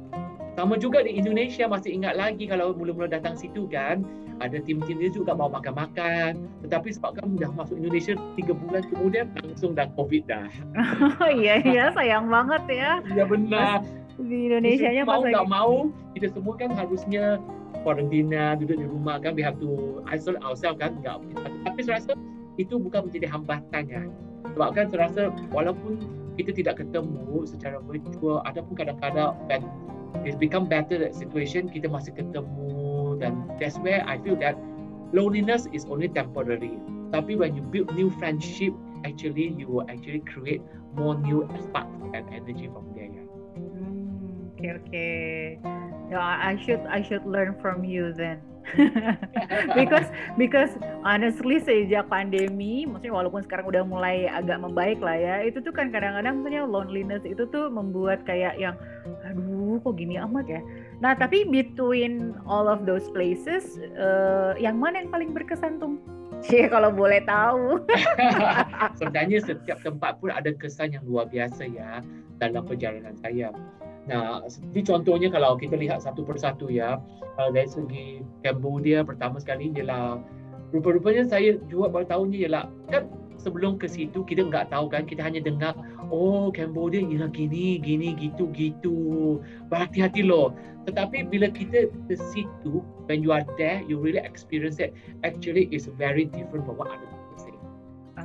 sama 0.59 0.75
juga 0.75 0.99
di 1.07 1.15
Indonesia 1.15 1.71
masih 1.71 1.95
ingat 1.95 2.19
lagi 2.19 2.43
kalau 2.43 2.75
mula-mula 2.75 3.07
datang 3.07 3.31
situ 3.39 3.63
kan 3.71 4.03
ada 4.43 4.59
tim-tim 4.59 4.99
dia 4.99 5.07
juga 5.07 5.31
mau 5.31 5.47
makan-makan 5.47 6.35
tetapi 6.67 6.91
sebab 6.91 7.15
kan 7.15 7.31
dah 7.39 7.47
masuk 7.55 7.79
Indonesia 7.79 8.19
tiga 8.35 8.51
bulan 8.51 8.83
kemudian 8.91 9.31
langsung 9.39 9.71
dah 9.71 9.87
COVID 9.95 10.27
dah. 10.27 10.51
Oh 11.23 11.31
iya 11.31 11.63
iya 11.63 11.95
sayang 11.95 12.27
banget 12.27 12.63
ya. 12.67 12.91
Iya 13.07 13.23
benar. 13.23 13.87
Di 14.19 14.51
Indonesia 14.51 14.91
nya 14.91 15.07
mau 15.07 15.23
nggak 15.23 15.47
mau 15.47 15.87
kita 16.11 16.27
semua 16.35 16.59
kan 16.59 16.75
harusnya 16.75 17.39
karantina 17.87 18.59
duduk 18.59 18.83
di 18.83 18.87
rumah 18.91 19.15
kan 19.23 19.39
we 19.39 19.43
have 19.43 19.55
to 19.63 20.03
isolate 20.11 20.43
ourselves 20.43 20.75
kan 20.75 20.99
nggak 20.99 21.23
tapi 21.63 21.79
saya 21.87 22.03
rasa 22.03 22.11
itu 22.59 22.75
bukan 22.75 23.07
menjadi 23.07 23.31
hambatannya 23.31 24.11
sebab 24.51 24.69
kan 24.75 24.91
saya 24.91 25.07
rasa 25.07 25.21
walaupun 25.55 26.03
kita 26.35 26.51
tidak 26.51 26.83
ketemu 26.83 27.47
secara 27.47 27.79
virtual 27.87 28.43
ataupun 28.43 28.75
kadang-kadang 28.75 29.31
it's 30.25 30.35
become 30.35 30.67
better 30.67 30.97
that 30.97 31.15
situation 31.15 31.69
kita 31.69 31.87
masih 31.89 32.13
ketemu 32.15 33.17
dan 33.21 33.45
that's 33.61 33.77
where 33.81 34.01
I 34.05 34.17
feel 34.21 34.35
that 34.41 34.57
loneliness 35.11 35.65
is 35.73 35.85
only 35.89 36.09
temporary. 36.09 36.77
Tapi 37.09 37.33
when 37.33 37.57
you 37.57 37.65
build 37.65 37.89
new 37.97 38.13
friendship 38.21 38.73
actually 39.05 39.55
you 39.57 39.67
will 39.67 39.85
actually 39.89 40.21
create 40.27 40.61
more 40.95 41.15
new 41.15 41.47
spark 41.63 41.87
and 42.13 42.25
energy 42.33 42.67
from 42.67 42.85
there 42.95 43.07
hmm, 43.07 44.51
okay 44.57 44.71
okay. 44.83 45.59
Yeah, 46.09 46.25
I 46.25 46.57
should 46.57 46.81
I 46.89 47.05
should 47.05 47.25
learn 47.25 47.55
from 47.61 47.85
you 47.85 48.11
then 48.13 48.41
because 49.77 50.07
because 50.37 50.71
honestly 51.01 51.57
sejak 51.61 52.07
pandemi, 52.07 52.85
maksudnya 52.85 53.15
walaupun 53.15 53.41
sekarang 53.45 53.69
udah 53.69 53.83
mulai 53.85 54.29
agak 54.29 54.61
membaik 54.61 54.99
lah 55.01 55.17
ya, 55.17 55.35
itu 55.45 55.61
tuh 55.63 55.73
kan 55.73 55.89
kadang-kadang 55.89 56.41
misalnya 56.41 56.63
loneliness 56.65 57.23
itu 57.25 57.45
tuh 57.49 57.69
membuat 57.71 58.23
kayak 58.23 58.57
yang 58.61 58.75
aduh 59.25 59.81
kok 59.81 59.95
gini 59.97 60.19
amat 60.21 60.45
ya. 60.47 60.61
Nah 61.01 61.15
tapi 61.15 61.47
between 61.47 62.37
all 62.45 62.69
of 62.69 62.83
those 62.85 63.07
places, 63.11 63.79
uh, 63.97 64.53
yang 64.59 64.77
mana 64.77 65.05
yang 65.05 65.11
paling 65.11 65.31
berkesan 65.31 65.81
tuh? 65.81 65.97
Cie 66.45 66.71
kalau 66.71 66.87
boleh 66.95 67.19
tahu. 67.27 67.83
Sebenarnya 68.99 69.43
setiap 69.43 69.83
tempat 69.83 70.23
pun 70.23 70.31
ada 70.31 70.47
kesan 70.55 70.95
yang 70.95 71.03
luar 71.03 71.27
biasa 71.27 71.67
ya 71.67 71.99
dalam 72.39 72.63
perjalanan 72.63 73.11
saya. 73.19 73.51
Nah, 74.09 74.41
seperti 74.49 74.89
contohnya 74.89 75.29
kalau 75.29 75.53
kita 75.53 75.77
lihat 75.77 76.01
satu 76.01 76.25
persatu 76.25 76.65
ya, 76.65 76.97
uh, 77.37 77.49
dari 77.53 77.69
segi 77.69 78.25
Cambodia 78.41 79.05
pertama 79.05 79.37
sekali 79.37 79.69
ialah 79.69 80.17
rupa-rupanya 80.73 81.29
saya 81.29 81.61
juga 81.69 81.93
baru 81.93 82.05
tahunya 82.09 82.49
ialah 82.49 82.65
kan 82.89 83.05
sebelum 83.37 83.77
ke 83.77 83.85
situ 83.85 84.25
kita 84.25 84.49
nggak 84.49 84.73
tahu 84.73 84.89
kan 84.89 85.05
kita 85.05 85.21
hanya 85.21 85.39
dengar 85.45 85.77
oh 86.09 86.49
Cambodia 86.49 87.05
ialah 87.05 87.29
gini 87.29 87.77
gini 87.77 88.17
gitu 88.17 88.49
gitu. 88.49 88.97
Berhati-hati 89.69 90.25
loh. 90.25 90.57
Tetapi 90.89 91.29
bila 91.29 91.53
kita 91.53 91.93
ke 92.09 92.15
situ 92.33 92.81
when 93.05 93.21
you 93.21 93.29
are 93.29 93.45
there 93.61 93.85
you 93.85 94.01
really 94.01 94.21
experience 94.25 94.81
it 94.81 94.97
actually 95.21 95.69
is 95.69 95.85
very 96.01 96.25
different 96.33 96.65
from 96.65 96.81
what 96.81 96.89
other 96.89 97.05
people 97.05 97.37
say. 97.37 97.55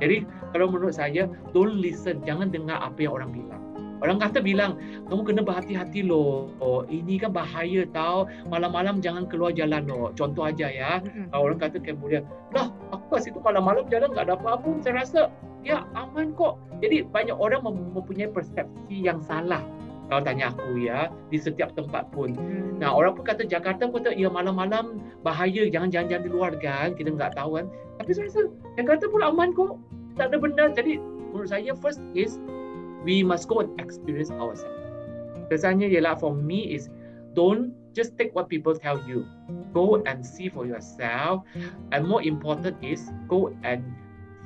Jadi 0.01 0.25
kalau 0.49 0.73
menurut 0.73 0.97
saya 0.97 1.29
don't 1.53 1.77
listen 1.77 2.25
jangan 2.25 2.49
dengar 2.49 2.81
apa 2.81 3.05
yang 3.05 3.13
orang 3.13 3.29
bilang 3.29 3.74
Orang 4.03 4.19
kata 4.19 4.43
bilang, 4.43 4.75
kamu 5.07 5.21
kena 5.23 5.41
berhati-hati 5.45 6.03
loh. 6.03 6.51
Oh, 6.59 6.83
ini 6.91 7.15
kan 7.15 7.31
bahaya 7.31 7.87
tau. 7.95 8.27
Malam-malam 8.51 8.99
jangan 8.99 9.23
keluar 9.29 9.55
jalan 9.55 9.87
loh. 9.87 10.11
Contoh 10.15 10.51
aja 10.51 10.67
ya. 10.67 10.99
Mm-hmm. 10.99 11.31
Orang 11.31 11.59
kata 11.59 11.79
kemudian, 11.79 12.27
lah 12.51 12.71
aku 12.91 13.15
kat 13.15 13.31
situ 13.31 13.39
malam-malam 13.39 13.87
jalan 13.87 14.11
tak 14.11 14.27
ada 14.27 14.35
apa-apa. 14.35 14.67
Saya 14.83 14.93
rasa, 14.99 15.21
ya 15.63 15.87
aman 15.95 16.35
kok. 16.35 16.59
Jadi 16.83 17.07
banyak 17.07 17.35
orang 17.39 17.63
mempunyai 17.63 18.27
persepsi 18.27 18.99
yang 18.99 19.23
salah 19.23 19.63
kalau 20.05 20.21
tanya 20.21 20.53
aku 20.53 20.77
ya 20.77 21.09
di 21.33 21.37
setiap 21.41 21.73
tempat 21.73 22.05
pun. 22.13 22.33
Hmm. 22.37 22.77
Nah 22.77 22.93
orang 22.93 23.17
pun 23.17 23.25
kata 23.25 23.45
Jakarta 23.45 23.89
pun 23.89 24.05
kata 24.05 24.13
ya 24.13 24.29
malam-malam 24.29 25.01
bahaya 25.25 25.65
jangan 25.65 25.89
jalan-jalan 25.89 26.23
di 26.23 26.31
luar 26.31 26.51
kan 26.61 26.93
kita 26.93 27.09
nggak 27.13 27.33
tahu 27.33 27.57
kan. 27.57 27.65
Tapi 27.97 28.09
saya 28.13 28.29
rasa 28.29 28.41
Jakarta 28.77 29.09
pun 29.09 29.21
aman 29.25 29.49
kok 29.57 29.81
tak 30.13 30.29
ada 30.29 30.37
benda. 30.37 30.69
Jadi 30.77 31.01
menurut 31.33 31.49
saya 31.49 31.73
first 31.81 32.01
is 32.13 32.37
we 33.05 33.21
must 33.21 33.45
go 33.45 33.61
and 33.61 33.69
experience 33.77 34.33
ourselves. 34.33 34.73
Kesannya 35.53 35.93
ialah 35.93 36.17
for 36.17 36.33
me 36.33 36.73
is 36.73 36.89
don't 37.37 37.69
just 37.93 38.17
take 38.17 38.33
what 38.33 38.49
people 38.49 38.73
tell 38.73 38.97
you. 39.05 39.29
Go 39.71 40.01
and 40.09 40.25
see 40.25 40.49
for 40.49 40.65
yourself. 40.65 41.45
And 41.93 42.09
more 42.09 42.25
important 42.25 42.81
is 42.81 43.05
go 43.29 43.53
and 43.61 43.85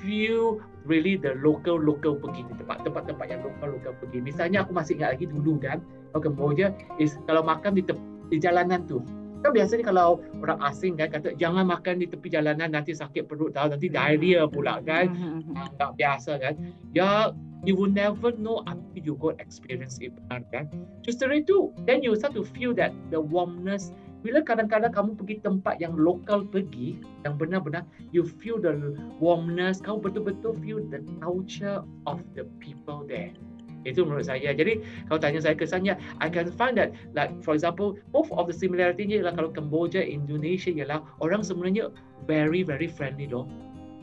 feel 0.03 0.59
really 0.83 1.15
the 1.15 1.39
local 1.39 1.79
local 1.79 2.19
pergi 2.19 2.43
di 2.47 2.53
tempat 2.59 2.83
tempat 2.83 3.07
tempat 3.07 3.25
yang 3.31 3.41
local 3.47 3.79
local 3.79 3.93
pergi. 4.03 4.19
Misalnya 4.19 4.67
aku 4.67 4.75
masih 4.75 4.99
ingat 4.99 5.15
lagi 5.15 5.25
dulu 5.31 5.59
kan, 5.59 5.79
kalau 6.11 6.21
Kamboja 6.27 6.75
is 6.99 7.15
kalau 7.29 7.43
makan 7.43 7.79
di 7.79 7.83
te- 7.87 8.07
di 8.27 8.37
jalanan 8.43 8.83
tu. 8.89 8.99
Kan 9.39 9.55
biasanya 9.55 9.87
kalau 9.87 10.19
orang 10.43 10.59
asing 10.67 10.99
kan 10.99 11.07
kata 11.15 11.31
jangan 11.39 11.63
makan 11.63 12.03
di 12.03 12.11
tepi 12.11 12.27
jalanan 12.27 12.75
nanti 12.75 12.91
sakit 12.91 13.23
perut 13.23 13.55
tahu 13.55 13.71
nanti 13.71 13.87
diarrhea 13.87 14.43
pula 14.51 14.83
kan. 14.83 15.07
Ah, 15.55 15.67
tak 15.79 15.95
biasa 15.95 16.35
kan. 16.43 16.59
Ya 16.91 17.31
you 17.63 17.75
will 17.75 17.91
never 17.91 18.31
know 18.39 18.63
until 18.67 19.03
you 19.03 19.15
go 19.19 19.35
experience 19.39 19.99
it 19.99 20.15
kan. 20.51 20.71
Justru 21.03 21.43
itu 21.43 21.71
then 21.83 21.99
you 21.99 22.15
start 22.15 22.31
to 22.35 22.43
feel 22.43 22.71
that 22.75 22.95
the 23.11 23.19
warmness. 23.19 23.91
Bila 24.19 24.43
kadang-kadang 24.43 24.91
kamu 24.91 25.15
pergi 25.15 25.39
tempat 25.39 25.79
yang 25.79 25.95
lokal 25.95 26.43
pergi 26.43 26.99
yang 27.23 27.39
benar-benar 27.39 27.87
you 28.11 28.27
feel 28.27 28.59
the 28.59 28.75
warmness 29.23 29.79
kau 29.79 29.95
betul-betul 29.95 30.59
feel 30.59 30.83
the 30.91 30.99
culture 31.23 31.79
of 32.03 32.19
the 32.35 32.43
people 32.59 33.07
there. 33.07 33.31
Itu 33.87 34.03
menurut 34.03 34.27
saya. 34.27 34.51
Jadi 34.51 34.83
kalau 35.07 35.19
tanya 35.23 35.39
saya 35.39 35.55
kesannya 35.55 35.95
I 36.19 36.27
can 36.27 36.51
find 36.51 36.75
that 36.75 36.91
like 37.15 37.31
for 37.39 37.55
example 37.55 37.95
both 38.11 38.27
of 38.35 38.51
the 38.51 38.55
similarity 38.55 39.07
ialah 39.07 39.31
kalau 39.31 39.55
Cambodia 39.55 40.03
Indonesia 40.03 40.67
ialah 40.67 40.99
orang 41.23 41.39
sebenarnya 41.39 41.87
very 42.27 42.59
very 42.67 42.91
friendly 42.91 43.31
loh 43.31 43.47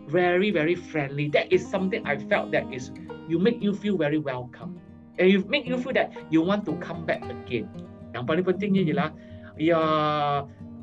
very 0.06 0.50
very 0.50 0.74
friendly. 0.74 1.28
That 1.30 1.50
is 1.52 1.66
something 1.66 2.06
I 2.06 2.18
felt 2.30 2.50
that 2.52 2.66
is 2.72 2.90
you 3.28 3.38
make 3.38 3.62
you 3.62 3.74
feel 3.74 3.98
very 3.98 4.18
welcome. 4.18 4.78
And 5.18 5.30
you 5.32 5.44
make 5.48 5.66
you 5.66 5.80
feel 5.80 5.96
that 5.96 6.12
you 6.30 6.42
want 6.42 6.64
to 6.68 6.76
come 6.78 7.06
back 7.08 7.24
again. 7.24 7.68
Yang 8.12 8.24
paling 8.28 8.44
pentingnya 8.44 8.82
ialah 8.86 9.10
ya 9.56 9.80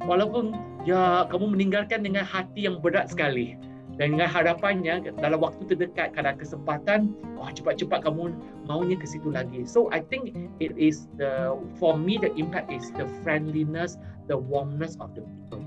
walaupun 0.03 0.57
ya 0.83 1.29
kamu 1.29 1.55
meninggalkan 1.55 2.03
dengan 2.03 2.25
hati 2.25 2.65
yang 2.67 2.81
berat 2.81 3.13
sekali 3.13 3.55
dan 4.01 4.17
dengan 4.17 4.25
harapannya 4.25 5.05
dalam 5.21 5.37
waktu 5.37 5.69
terdekat 5.69 6.17
kalau 6.17 6.33
kesempatan 6.33 7.13
wah 7.37 7.53
cepat-cepat 7.53 8.01
kamu 8.01 8.33
maunya 8.65 8.97
ke 8.97 9.05
situ 9.05 9.29
lagi. 9.29 9.63
So 9.69 9.87
i 9.93 10.01
think 10.01 10.33
it 10.57 10.73
is 10.75 11.05
the 11.15 11.53
for 11.77 11.93
me 11.93 12.17
the 12.17 12.33
impact 12.35 12.73
is 12.73 12.89
the 12.97 13.05
friendliness 13.21 14.01
the 14.27 14.35
warmness 14.35 14.97
of 14.97 15.13
the 15.13 15.21
people. 15.21 15.62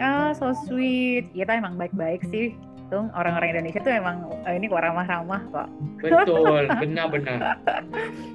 Ah 0.00 0.32
so 0.34 0.56
sweet. 0.66 1.28
Kita 1.36 1.60
emang 1.60 1.76
baik-baik 1.76 2.24
sih. 2.32 2.56
Tuh 2.90 3.06
orang-orang 3.14 3.54
Indonesia 3.54 3.80
tuh 3.84 3.94
emang 3.94 4.26
eh, 4.48 4.58
ini 4.58 4.66
kok 4.66 4.82
ramah-ramah 4.82 5.40
kok. 5.54 5.68
Betul 6.02 6.66
benar-benar. 6.82 7.60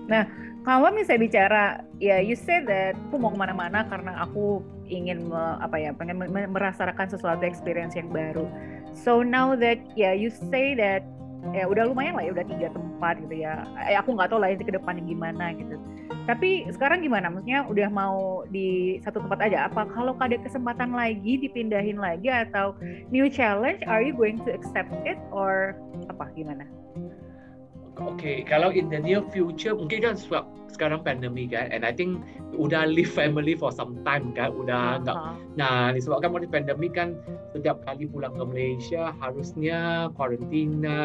Nah 0.08 0.24
kalau 0.64 0.90
misalnya 0.90 1.22
bicara 1.22 1.64
ya 2.00 2.24
you 2.24 2.34
say 2.34 2.64
that 2.64 2.96
aku 3.10 3.20
mau 3.20 3.34
ke 3.34 3.38
mana-mana 3.38 3.84
karena 3.86 4.24
aku 4.24 4.64
ingin 4.86 5.28
me, 5.28 5.44
apa 5.62 5.82
ya 5.82 5.92
pengen 5.98 6.22
merasakan 6.30 7.10
sesuatu 7.10 7.44
experience 7.44 7.98
yang 7.98 8.08
baru. 8.14 8.48
So 8.96 9.26
now 9.26 9.58
that 9.60 9.82
ya 10.00 10.10
yeah, 10.10 10.14
you 10.16 10.32
say 10.32 10.78
that 10.80 11.04
ya 11.54 11.68
udah 11.68 11.92
lumayan 11.92 12.16
lah 12.16 12.26
ya 12.26 12.32
udah 12.32 12.46
tiga 12.48 12.68
tempat 12.72 13.20
gitu 13.28 13.44
ya. 13.44 13.68
Eh, 13.86 14.00
aku 14.00 14.16
nggak 14.16 14.32
tahu 14.32 14.40
lah 14.40 14.56
itu 14.56 14.64
ke 14.64 14.74
depannya 14.74 15.04
gimana 15.04 15.52
gitu 15.54 15.76
tapi 16.26 16.66
sekarang 16.74 17.06
gimana? 17.06 17.30
Maksudnya 17.30 17.66
udah 17.70 17.90
mau 17.90 18.46
di 18.50 18.98
satu 19.02 19.22
tempat 19.22 19.46
aja? 19.46 19.70
Apa 19.70 19.86
kalau 19.90 20.18
ada 20.18 20.38
kesempatan 20.42 20.94
lagi 20.94 21.38
dipindahin 21.42 22.02
lagi 22.02 22.30
atau 22.30 22.74
new 23.14 23.30
challenge 23.30 23.82
are 23.86 24.02
you 24.02 24.14
going 24.14 24.42
to 24.42 24.50
accept 24.54 24.92
it 25.06 25.18
or 25.30 25.78
apa? 26.10 26.30
Gimana 26.34 26.66
okay, 28.00 28.44
kalau 28.44 28.72
in 28.72 28.92
the 28.92 29.00
near 29.00 29.24
future 29.32 29.76
mungkin 29.76 30.04
kan 30.04 30.16
sebab 30.20 30.44
sekarang 30.76 31.08
pandemi 31.08 31.48
kan 31.48 31.72
and 31.72 31.88
I 31.88 31.96
think 31.96 32.20
udah 32.52 32.84
live 32.92 33.08
family 33.08 33.56
for 33.56 33.72
some 33.72 34.04
time 34.04 34.36
kan 34.36 34.52
udah 34.52 35.00
enggak 35.00 35.16
uh-huh. 35.16 35.36
nah 35.56 35.96
disebabkan 35.96 36.36
masa 36.36 36.52
pandemi 36.52 36.92
kan 36.92 37.16
setiap 37.56 37.80
kali 37.88 38.04
pulang 38.12 38.36
ke 38.36 38.44
Malaysia 38.44 39.16
harusnya 39.24 40.12
karantina 40.20 41.00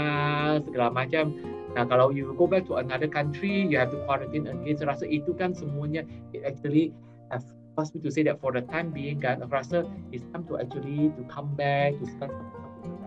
segala 0.66 0.90
macam. 0.90 1.30
Nah 1.78 1.86
kalau 1.86 2.10
you 2.10 2.34
go 2.34 2.50
back 2.50 2.66
to 2.66 2.82
another 2.82 3.06
country 3.06 3.62
you 3.70 3.78
have 3.78 3.94
to 3.94 3.98
quarantine 4.10 4.50
again. 4.50 4.74
Saya 4.74 4.98
rasa 4.98 5.06
itu 5.06 5.30
kan 5.38 5.54
semuanya 5.54 6.02
it 6.34 6.42
actually 6.42 6.90
have 7.30 7.46
caused 7.78 7.94
me 7.94 8.02
to 8.02 8.10
say 8.10 8.26
that 8.26 8.42
for 8.42 8.50
the 8.50 8.66
time 8.66 8.90
being 8.90 9.22
kan 9.22 9.38
aku 9.38 9.54
rasa 9.54 9.86
it's 10.10 10.26
time 10.34 10.42
to 10.50 10.58
actually 10.58 11.14
to 11.14 11.22
come 11.30 11.54
back 11.54 11.94
to 12.02 12.04
start 12.18 12.34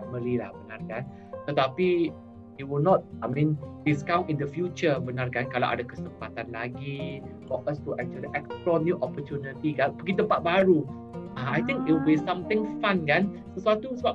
family 0.00 0.40
lah 0.40 0.48
benar 0.64 0.80
kan? 0.88 1.02
Tetapi 1.44 2.08
it 2.58 2.66
will 2.66 2.82
not 2.82 3.02
I 3.22 3.26
mean 3.28 3.58
discount 3.82 4.30
in 4.30 4.38
the 4.38 4.46
future 4.46 4.96
benar 4.98 5.30
kan 5.30 5.50
kalau 5.50 5.74
ada 5.74 5.82
kesempatan 5.82 6.54
lagi 6.54 7.20
for 7.50 7.60
us 7.66 7.80
to 7.84 7.98
actually 7.98 8.30
explore 8.32 8.80
new 8.80 8.96
opportunity 9.02 9.74
kan 9.74 9.94
pergi 9.98 10.22
tempat 10.22 10.40
baru. 10.46 10.86
Uh, 11.34 11.50
I 11.50 11.60
think 11.66 11.90
it 11.90 11.92
will 11.92 12.06
be 12.06 12.14
something 12.14 12.78
fun 12.78 13.02
kan 13.10 13.42
sesuatu 13.58 13.98
sebab 13.98 14.14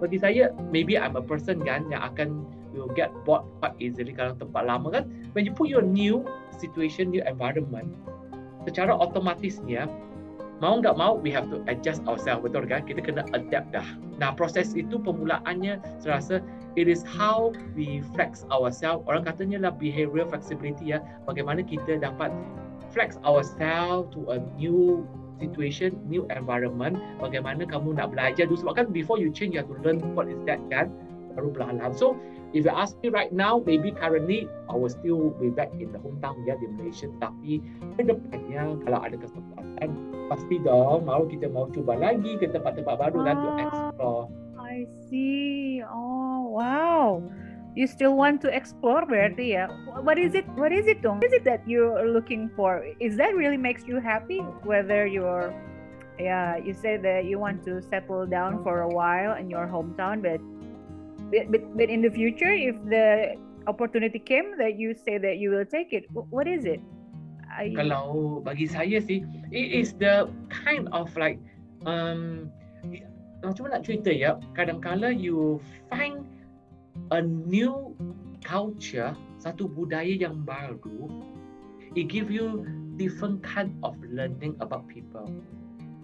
bagi 0.00 0.16
saya 0.16 0.50
maybe 0.72 0.96
I'm 0.96 1.16
a 1.16 1.24
person 1.24 1.60
kan 1.60 1.86
yang 1.92 2.00
akan 2.00 2.48
will 2.74 2.90
get 2.98 3.12
bored 3.22 3.46
quite 3.62 3.76
easily 3.78 4.16
kalau 4.16 4.34
tempat 4.34 4.64
lama 4.64 4.88
kan. 4.90 5.04
When 5.36 5.44
you 5.44 5.52
put 5.52 5.68
your 5.68 5.84
new 5.84 6.24
situation 6.56 7.12
new 7.12 7.22
environment 7.22 7.92
secara 8.64 8.96
otomatisnya 8.96 9.86
mau 10.62 10.80
nggak 10.80 10.96
mau 10.96 11.20
we 11.20 11.28
have 11.28 11.46
to 11.52 11.60
adjust 11.68 12.00
ourselves. 12.08 12.40
Betul 12.40 12.64
kan? 12.64 12.88
Kita 12.88 13.04
kena 13.04 13.28
adapt 13.36 13.76
dah. 13.76 13.86
Nah 14.16 14.32
proses 14.32 14.72
itu 14.72 14.96
permulaannya 14.96 15.78
saya 16.00 16.18
rasa 16.18 16.36
it 16.76 16.88
is 16.88 17.02
how 17.02 17.52
we 17.74 18.02
flex 18.14 18.44
ourselves. 18.50 19.02
Orang 19.06 19.24
katanya 19.24 19.70
lah 19.70 19.72
behavioral 19.74 20.26
flexibility 20.26 20.94
ya. 20.94 21.02
Bagaimana 21.26 21.62
kita 21.62 22.02
dapat 22.02 22.34
flex 22.90 23.18
ourselves 23.22 24.10
to 24.14 24.26
a 24.30 24.38
new 24.58 25.06
situation 25.38 25.98
new 26.06 26.26
environment. 26.30 26.98
Bagaimana 27.18 27.66
kamu 27.66 27.98
nak 27.98 28.14
belajar 28.14 28.46
dulu. 28.50 28.58
Sebab 28.66 28.74
kan 28.74 28.86
before 28.90 29.18
you 29.18 29.30
change 29.30 29.54
you 29.54 29.62
have 29.62 29.70
to 29.70 29.78
learn 29.82 30.02
what 30.14 30.26
is 30.26 30.38
that 30.46 30.58
kan? 30.70 30.90
Baru 31.34 31.50
perlahan 31.50 31.90
so 31.98 32.14
if 32.54 32.62
you 32.62 32.70
ask 32.70 32.94
me 33.02 33.10
right 33.10 33.34
now 33.34 33.58
maybe 33.66 33.90
currently 33.90 34.46
I 34.70 34.78
will 34.78 34.90
still 34.90 35.34
be 35.42 35.50
back 35.50 35.74
in 35.74 35.90
the 35.90 35.98
hometown 35.98 36.38
ya 36.46 36.54
di 36.58 36.70
Malaysia. 36.78 37.10
Tapi 37.18 37.62
kedepannya 37.98 38.82
kalau 38.86 38.98
ada 39.02 39.16
kesempatan 39.18 39.88
pasti 40.30 40.56
dong 40.62 41.04
mau 41.04 41.26
kita 41.26 41.50
mau 41.50 41.68
cuba 41.74 41.98
lagi 41.98 42.38
ke 42.38 42.48
tempat-tempat 42.48 42.94
baru 42.96 43.18
ah, 43.20 43.24
dan 43.26 43.36
to 43.36 43.50
explore. 43.60 44.24
I 44.64 44.88
see. 45.06 45.23
You 47.74 47.90
still 47.90 48.14
want 48.14 48.38
to 48.46 48.54
explore 48.54 49.02
berarti 49.02 49.58
ya. 49.58 49.66
What 50.06 50.14
is 50.14 50.38
it? 50.38 50.46
What 50.54 50.70
is 50.70 50.86
it 50.86 51.02
dong? 51.02 51.18
What 51.18 51.26
is 51.26 51.34
it 51.34 51.42
that 51.42 51.66
you're 51.66 52.06
looking 52.06 52.46
for? 52.54 52.86
Is 53.02 53.18
that 53.18 53.34
really 53.34 53.58
makes 53.58 53.82
you 53.82 53.98
happy? 53.98 54.38
Whether 54.62 55.10
you're 55.10 55.50
yeah, 56.18 56.56
you 56.56 56.70
say 56.70 56.96
that 57.02 57.26
you 57.26 57.42
want 57.42 57.66
to 57.66 57.82
settle 57.82 58.26
down 58.26 58.62
for 58.62 58.86
a 58.86 58.90
while 58.90 59.34
in 59.34 59.50
your 59.50 59.66
hometown, 59.66 60.22
but 60.22 60.38
but, 61.50 61.62
but 61.74 61.90
in 61.90 62.02
the 62.02 62.10
future, 62.10 62.54
if 62.54 62.78
the 62.86 63.34
opportunity 63.66 64.18
came 64.18 64.54
that 64.58 64.78
you 64.78 64.94
say 64.94 65.18
that 65.18 65.38
you 65.38 65.50
will 65.50 65.66
take 65.66 65.92
it, 65.92 66.06
what 66.12 66.46
is 66.46 66.64
it? 66.64 66.80
I... 67.50 67.74
Kalau 67.74 68.38
bagi 68.42 68.70
saya 68.70 69.02
sih, 69.02 69.26
it 69.50 69.68
is 69.74 69.94
the 69.98 70.30
kind 70.50 70.86
of 70.94 71.10
like 71.18 71.42
um, 71.86 72.50
macam 73.42 73.66
mana 73.66 73.80
nak 73.80 73.84
cerita 73.86 74.10
ya? 74.14 74.38
Kadang-kala 74.54 75.10
you 75.10 75.58
find 75.90 76.22
a 77.10 77.20
new 77.20 77.92
culture, 78.44 79.12
satu 79.40 79.68
budaya 79.68 80.14
yang 80.14 80.44
baru, 80.44 81.08
it 81.96 82.08
give 82.08 82.30
you 82.30 82.64
different 82.96 83.42
kind 83.42 83.74
of 83.82 83.96
learning 84.06 84.54
about 84.60 84.86
people. 84.86 85.26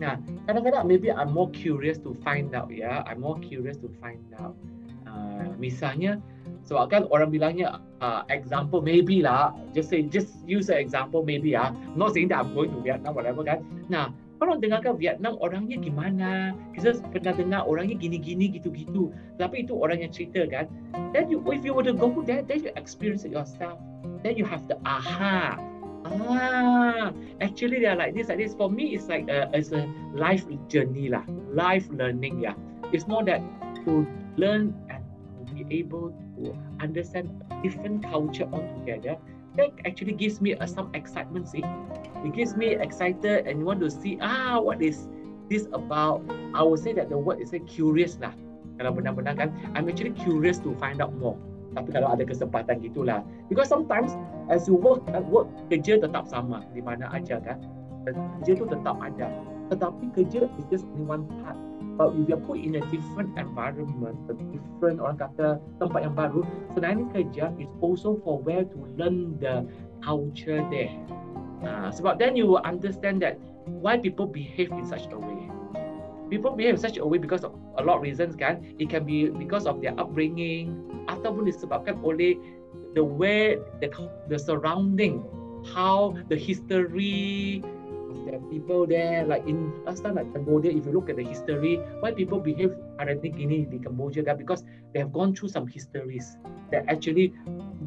Nah, 0.00 0.16
kadang-kadang 0.48 0.88
maybe 0.88 1.12
I'm 1.12 1.36
more 1.36 1.52
curious 1.52 2.00
to 2.08 2.16
find 2.24 2.56
out 2.56 2.72
ya. 2.72 3.04
I'm 3.04 3.20
more 3.20 3.36
curious 3.36 3.76
to 3.84 3.88
find 4.00 4.24
out. 4.40 4.56
Uh, 5.04 5.52
misalnya, 5.60 6.22
sebab 6.64 6.84
kan 6.88 7.02
orang 7.12 7.28
bilangnya 7.34 7.82
uh, 7.98 8.22
example 8.30 8.80
maybe 8.80 9.24
lah 9.24 9.52
just 9.74 9.90
say 9.90 10.06
just 10.06 10.44
use 10.46 10.70
an 10.70 10.78
example 10.78 11.24
maybe 11.24 11.56
ah 11.56 11.74
not 11.96 12.14
saying 12.14 12.30
that 12.30 12.44
I'm 12.44 12.52
going 12.54 12.72
to 12.72 12.80
Vietnam 12.80 13.16
whatever 13.16 13.42
kan 13.42 13.64
nah 13.90 14.14
kalau 14.40 14.56
dengarkan 14.56 14.96
Vietnam 14.96 15.36
orangnya 15.44 15.76
gimana? 15.76 16.56
Kita 16.72 16.96
pernah 17.12 17.36
dengar 17.36 17.60
orangnya 17.68 18.00
gini-gini 18.00 18.48
gitu-gitu. 18.56 19.12
Tapi 19.36 19.68
itu 19.68 19.76
orang 19.76 20.00
yang 20.00 20.10
cerita 20.10 20.48
kan. 20.48 20.66
Then 21.12 21.28
you 21.28 21.44
if 21.52 21.60
you 21.60 21.76
were 21.76 21.84
to 21.84 21.92
go 21.92 22.08
there 22.24 22.40
then 22.40 22.64
you 22.64 22.72
experience 22.80 23.28
it 23.28 23.36
yourself. 23.36 23.76
Then 24.24 24.40
you 24.40 24.48
have 24.48 24.64
the 24.64 24.80
aha. 24.88 25.60
Ah 26.08 27.12
actually 27.44 27.84
they 27.84 27.90
are 27.92 28.00
like 28.00 28.16
this 28.16 28.32
like 28.32 28.40
this. 28.40 28.56
For 28.56 28.72
me 28.72 28.96
it's 28.96 29.12
like 29.12 29.28
a, 29.28 29.52
it's 29.52 29.76
a 29.76 29.84
life 30.16 30.48
journey 30.72 31.12
lah. 31.12 31.22
Life 31.52 31.92
learning 31.92 32.40
yeah. 32.40 32.56
It's 32.96 33.04
more 33.04 33.22
that 33.28 33.44
to 33.84 34.08
learn 34.40 34.72
and 34.88 35.04
to 35.46 35.52
be 35.52 35.68
able 35.68 36.16
to 36.40 36.56
understand 36.80 37.28
different 37.62 38.02
culture 38.02 38.48
altogether, 38.52 39.16
that 39.60 39.70
actually 39.84 40.16
gives 40.16 40.40
me 40.40 40.56
uh, 40.56 40.64
some 40.64 40.88
excitement. 40.96 41.52
See, 41.52 41.62
it 42.24 42.32
gives 42.32 42.56
me 42.56 42.80
excited 42.80 43.44
and 43.44 43.60
want 43.60 43.84
to 43.84 43.92
see 43.92 44.16
ah 44.24 44.56
what 44.56 44.80
is 44.80 45.08
this 45.52 45.68
about. 45.76 46.24
I 46.56 46.64
would 46.64 46.80
say 46.80 46.96
that 46.96 47.12
the 47.12 47.20
word 47.20 47.44
is 47.44 47.52
say 47.52 47.60
curious 47.68 48.16
lah. 48.16 48.32
Kalau 48.80 48.96
benar-benar 48.96 49.36
kan, 49.36 49.52
I'm 49.76 49.92
actually 49.92 50.16
curious 50.16 50.56
to 50.64 50.72
find 50.80 51.04
out 51.04 51.12
more. 51.20 51.36
Tapi 51.76 51.92
kalau 51.92 52.08
ada 52.10 52.24
kesempatan 52.24 52.80
gitulah. 52.80 53.20
Because 53.52 53.68
sometimes 53.68 54.16
as 54.48 54.64
you 54.64 54.80
work, 54.80 55.04
uh, 55.12 55.20
work 55.28 55.46
kerja 55.68 56.00
tetap 56.00 56.24
sama 56.26 56.64
di 56.72 56.80
mana 56.80 57.12
aja 57.12 57.38
kan. 57.44 57.60
Kerja 58.08 58.56
tu 58.56 58.64
tetap 58.64 58.96
ada. 59.04 59.28
Tetapi 59.68 60.16
kerja 60.16 60.48
is 60.56 60.64
just 60.72 60.88
only 60.96 61.04
one 61.04 61.24
part. 61.44 61.54
But 62.00 62.16
if 62.16 62.32
you're 62.32 62.40
put 62.40 62.64
in 62.64 62.80
a 62.80 62.84
different 62.88 63.36
environment, 63.36 64.16
a 64.24 64.34
different 64.56 65.04
orang 65.04 65.20
kata 65.20 65.60
tempat 65.76 66.00
yang 66.08 66.16
baru, 66.16 66.48
sebenarnya 66.72 67.04
kerja 67.12 67.52
is 67.60 67.68
also 67.84 68.16
for 68.24 68.40
where 68.40 68.64
to 68.64 68.78
learn 68.96 69.36
the 69.36 69.68
culture 70.00 70.64
there. 70.72 70.88
Uh, 71.60 71.92
sebab 71.92 72.16
then 72.16 72.40
you 72.40 72.48
will 72.48 72.64
understand 72.64 73.20
that 73.20 73.36
why 73.68 74.00
people 74.00 74.24
behave 74.24 74.72
in 74.72 74.88
such 74.88 75.12
a 75.12 75.18
way. 75.20 75.44
People 76.32 76.56
behave 76.56 76.80
in 76.80 76.80
such 76.80 76.96
a 76.96 77.04
way 77.04 77.20
because 77.20 77.44
of 77.44 77.52
a 77.76 77.84
lot 77.84 78.00
of 78.00 78.02
reasons 78.08 78.32
kan. 78.32 78.64
It 78.80 78.88
can 78.88 79.04
be 79.04 79.28
because 79.28 79.68
of 79.68 79.84
their 79.84 79.92
upbringing 80.00 80.72
ataupun 81.04 81.52
disebabkan 81.52 82.00
oleh 82.00 82.40
the 82.96 83.04
way 83.04 83.60
the 83.84 83.92
the 84.32 84.40
surrounding, 84.40 85.20
how 85.68 86.16
the 86.32 86.38
history, 86.40 87.60
there 88.26 88.40
people 88.50 88.86
there 88.86 89.24
like 89.26 89.44
in 89.46 89.72
last 89.84 90.02
time 90.02 90.14
like 90.14 90.28
Cambodia 90.32 90.70
if 90.70 90.86
you 90.86 90.92
look 90.92 91.10
at 91.10 91.16
the 91.16 91.24
history 91.24 91.78
why 92.00 92.12
people 92.12 92.38
behave 92.40 92.74
think 93.22 93.36
gini 93.36 93.64
di 93.66 93.78
Cambodia 93.80 94.22
kan 94.22 94.36
because 94.36 94.62
they 94.92 95.00
have 95.00 95.12
gone 95.12 95.34
through 95.34 95.48
some 95.48 95.66
histories 95.66 96.36
that 96.70 96.84
actually 96.86 97.32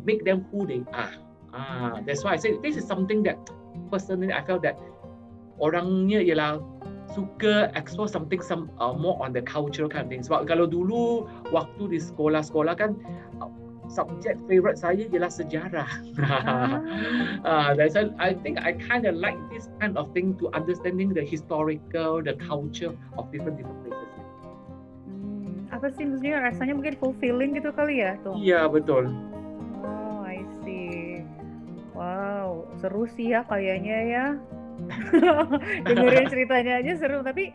make 0.04 0.26
them 0.26 0.46
who 0.52 0.66
they 0.66 0.82
are 0.92 1.14
ah 1.54 2.02
that's 2.08 2.24
why 2.24 2.34
I 2.34 2.40
say 2.42 2.58
this 2.60 2.76
is 2.76 2.86
something 2.86 3.24
that 3.24 3.38
personally 3.94 4.34
I 4.34 4.42
felt 4.44 4.66
that 4.66 4.76
orangnya 5.62 6.20
ialah 6.20 6.60
suka 7.14 7.70
explore 7.78 8.10
something 8.10 8.42
some 8.42 8.74
uh, 8.82 8.94
more 8.94 9.22
on 9.22 9.34
the 9.38 9.42
cultural 9.46 9.86
kind 9.86 10.08
of 10.08 10.10
things. 10.10 10.26
Sebab 10.26 10.50
kalau 10.50 10.66
dulu 10.66 11.30
waktu 11.54 11.94
di 11.94 12.00
sekolah-sekolah 12.02 12.74
kan 12.74 12.98
subject 13.89 14.39
favorite 14.48 14.80
saya 14.80 15.08
ialah 15.10 15.32
sejarah. 15.32 15.89
Ah. 16.19 16.80
uh, 17.43 17.69
that's 17.78 17.96
why 17.96 18.12
I 18.19 18.34
think 18.34 18.60
I 18.62 18.76
kind 18.78 19.06
of 19.06 19.15
like 19.19 19.38
this 19.52 19.67
kind 19.80 19.98
of 20.00 20.12
thing 20.15 20.36
to 20.39 20.50
understanding 20.56 21.12
the 21.12 21.24
historical, 21.24 22.24
the 22.24 22.36
culture 22.39 22.96
of 23.19 23.32
different 23.32 23.60
different 23.60 23.80
places. 23.84 24.10
Hmm, 25.08 25.67
apa 25.74 25.91
sih 25.93 26.04
maksudnya 26.08 26.39
rasanya 26.43 26.74
mungkin 26.78 26.96
fulfilling 27.00 27.58
gitu 27.58 27.69
kali 27.76 28.04
ya 28.04 28.15
tuh? 28.24 28.36
Iya 28.39 28.67
betul. 28.72 29.12
Oh 29.84 30.24
I 30.24 30.43
see. 30.63 31.24
Wow 31.93 32.65
seru 32.82 33.06
sih 33.08 33.36
ya 33.36 33.46
kayaknya 33.46 34.00
ya. 34.08 34.26
dengerin 35.88 36.28
ceritanya 36.30 36.74
aja 36.82 36.94
seru 36.98 37.22
tapi 37.22 37.54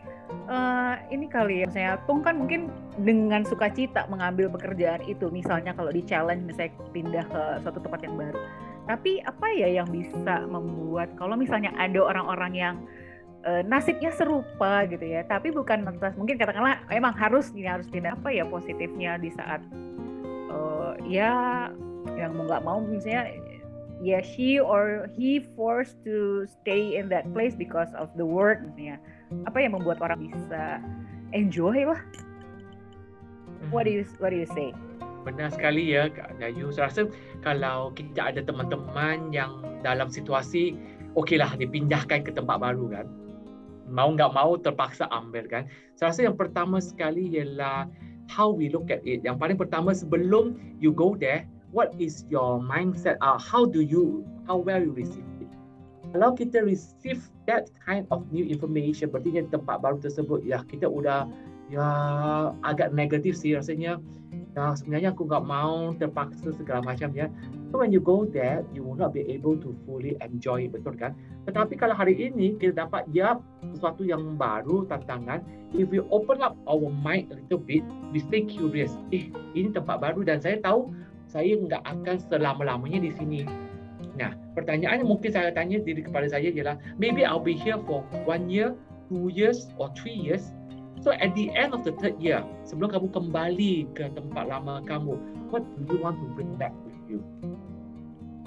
uh, 0.49 0.95
ini 1.13 1.29
kali 1.29 1.63
ya 1.63 1.67
saya 1.69 1.91
Tung 2.09 2.25
kan 2.25 2.39
mungkin 2.41 2.73
dengan 2.99 3.45
sukacita 3.45 4.09
mengambil 4.09 4.49
pekerjaan 4.51 5.05
itu 5.05 5.29
misalnya 5.29 5.71
kalau 5.77 5.93
di 5.93 6.01
challenge 6.03 6.43
misalnya 6.43 6.73
pindah 6.91 7.25
ke 7.29 7.41
suatu 7.63 7.79
tempat 7.79 8.01
yang 8.03 8.15
baru. 8.17 8.39
Tapi 8.89 9.21
apa 9.21 9.47
ya 9.53 9.69
yang 9.69 9.87
bisa 9.93 10.49
membuat 10.49 11.13
kalau 11.13 11.37
misalnya 11.37 11.69
ada 11.77 12.01
orang-orang 12.01 12.53
yang 12.57 12.75
uh, 13.45 13.61
nasibnya 13.63 14.09
serupa 14.11 14.83
gitu 14.89 15.05
ya 15.05 15.23
tapi 15.27 15.53
bukan 15.53 15.85
lantas 15.85 16.17
mungkin 16.17 16.35
katakanlah 16.41 16.81
emang 16.89 17.13
harus 17.15 17.53
ini 17.53 17.69
harus 17.69 17.87
pindah 17.87 18.17
apa 18.17 18.33
ya 18.33 18.43
positifnya 18.49 19.21
di 19.21 19.29
saat 19.31 19.61
uh, 20.49 20.97
ya 21.05 21.69
yang 22.17 22.31
mau 22.35 22.47
nggak 22.47 22.63
mau 22.65 22.79
misalnya 22.81 23.29
ya 23.99 24.23
she 24.23 24.59
or 24.59 25.11
he 25.19 25.43
forced 25.55 25.99
to 26.07 26.47
stay 26.47 26.95
in 26.95 27.11
that 27.11 27.27
place 27.35 27.55
because 27.55 27.91
of 27.99 28.07
the 28.15 28.23
work 28.23 28.63
misalnya 28.63 28.97
apa 29.45 29.57
yang 29.61 29.75
membuat 29.75 29.99
orang 30.01 30.31
bisa 30.31 30.81
enjoy 31.35 31.85
lah. 31.85 32.01
What 33.69 33.85
do 33.85 33.91
you 33.93 34.07
what 34.17 34.31
do 34.31 34.39
you 34.39 34.49
say? 34.55 34.73
Benar 35.27 35.51
sekali 35.51 35.93
ya 35.93 36.07
Kak 36.07 36.39
Dayu 36.39 36.71
saya 36.71 36.89
rasa 36.89 37.11
kalau 37.43 37.91
kita 37.93 38.33
ada 38.33 38.41
teman-teman 38.41 39.29
yang 39.35 39.61
dalam 39.83 40.07
situasi 40.07 40.79
okeylah 41.19 41.59
dipindahkan 41.59 42.23
ke 42.23 42.31
tempat 42.31 42.57
baru 42.57 42.87
kan. 42.89 43.05
Mau 43.89 44.15
nggak 44.15 44.31
mau 44.31 44.55
terpaksa 44.55 45.11
ambil 45.11 45.45
kan. 45.45 45.67
Saya 45.99 46.15
rasa 46.15 46.21
yang 46.23 46.37
pertama 46.39 46.79
sekali 46.79 47.35
ialah 47.35 47.85
how 48.31 48.47
we 48.47 48.71
look 48.71 48.87
at 48.89 49.03
it. 49.03 49.21
Yang 49.27 49.37
paling 49.37 49.57
pertama 49.59 49.91
sebelum 49.91 50.55
you 50.79 50.95
go 50.95 51.19
there 51.19 51.43
what 51.71 51.93
is 51.97 52.25
your 52.29 52.59
mindset? 52.59 53.17
Uh, 53.21 53.37
how 53.37 53.65
do 53.65 53.81
you, 53.81 54.25
how 54.47 54.57
well 54.57 54.81
you 54.81 54.91
receive 54.91 55.25
it? 55.41 55.49
Kalau 56.09 56.33
kita 56.33 56.65
receive 56.65 57.21
that 57.45 57.69
kind 57.85 58.09
of 58.09 58.25
new 58.33 58.41
information, 58.41 59.13
berarti 59.13 59.45
tempat 59.45 59.77
baru 59.85 60.01
tersebut, 60.01 60.41
ya 60.41 60.65
kita 60.65 60.89
udah 60.89 61.29
ya 61.69 61.85
agak 62.65 62.89
negatif 62.97 63.37
sih 63.37 63.53
rasanya. 63.53 64.01
Ya 64.57 64.73
sebenarnya 64.73 65.13
aku 65.13 65.29
nggak 65.29 65.45
mau 65.45 65.93
terpaksa 66.01 66.49
segala 66.57 66.81
macam 66.81 67.13
ya. 67.13 67.29
So 67.69 67.77
when 67.77 67.93
you 67.93 68.01
go 68.01 68.25
there, 68.25 68.65
you 68.73 68.81
will 68.81 68.97
not 68.97 69.13
be 69.13 69.21
able 69.29 69.53
to 69.61 69.77
fully 69.85 70.17
enjoy 70.25 70.65
it, 70.65 70.73
betul 70.73 70.97
kan? 70.97 71.13
Tetapi 71.45 71.77
kalau 71.77 71.93
hari 71.93 72.17
ini 72.17 72.57
kita 72.57 72.73
dapat 72.89 73.05
ya 73.13 73.37
sesuatu 73.69 74.01
yang 74.01 74.41
baru, 74.41 74.89
tantangan, 74.89 75.45
if 75.77 75.85
we 75.93 76.01
open 76.09 76.41
up 76.41 76.57
our 76.65 76.89
mind 76.89 77.29
a 77.29 77.37
little 77.37 77.61
bit, 77.61 77.85
we 78.09 78.17
stay 78.17 78.41
curious. 78.41 78.97
Eh, 79.13 79.29
ini 79.53 79.69
tempat 79.69 80.01
baru 80.01 80.25
dan 80.25 80.41
saya 80.41 80.57
tahu 80.65 80.89
saya 81.29 81.53
nggak 81.61 81.85
akan 81.85 82.17
selama-lamanya 82.25 83.05
di 83.05 83.11
sini. 83.13 83.41
Nah, 84.17 84.33
pertanyaan 84.57 85.05
yang 85.05 85.09
mungkin 85.13 85.29
saya 85.29 85.53
tanya 85.53 85.79
diri 85.79 86.01
kepada 86.01 86.25
saya 86.27 86.49
ialah, 86.49 86.75
maybe 86.97 87.23
I'll 87.23 87.39
be 87.39 87.53
here 87.55 87.77
for 87.85 88.03
one 88.25 88.49
year, 88.49 88.73
two 89.07 89.29
years, 89.31 89.69
or 89.77 89.93
three 89.93 90.17
years. 90.17 90.51
So 90.99 91.15
at 91.15 91.31
the 91.37 91.47
end 91.55 91.71
of 91.71 91.87
the 91.87 91.95
third 91.95 92.19
year, 92.19 92.43
sebelum 92.67 92.91
kamu 92.91 93.07
kembali 93.15 93.73
ke 93.95 94.11
tempat 94.11 94.51
lama 94.51 94.83
kamu, 94.83 95.15
what 95.47 95.63
do 95.63 95.95
you 95.95 96.03
want 96.03 96.19
to 96.19 96.27
bring 96.35 96.51
back 96.59 96.75
with 96.83 96.99
you? 97.07 97.23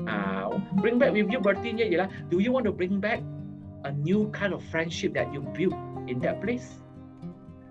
Uh, 0.05 0.61
bring 0.83 1.01
back 1.01 1.17
with 1.17 1.31
you 1.33 1.41
berarti 1.41 1.73
ialah, 1.73 2.11
do 2.29 2.43
you 2.43 2.53
want 2.53 2.69
to 2.69 2.75
bring 2.75 3.01
back 3.01 3.25
a 3.89 3.93
new 4.05 4.29
kind 4.37 4.53
of 4.53 4.61
friendship 4.69 5.17
that 5.17 5.31
you 5.33 5.41
built 5.57 5.73
in 6.11 6.21
that 6.21 6.45
place? 6.45 6.83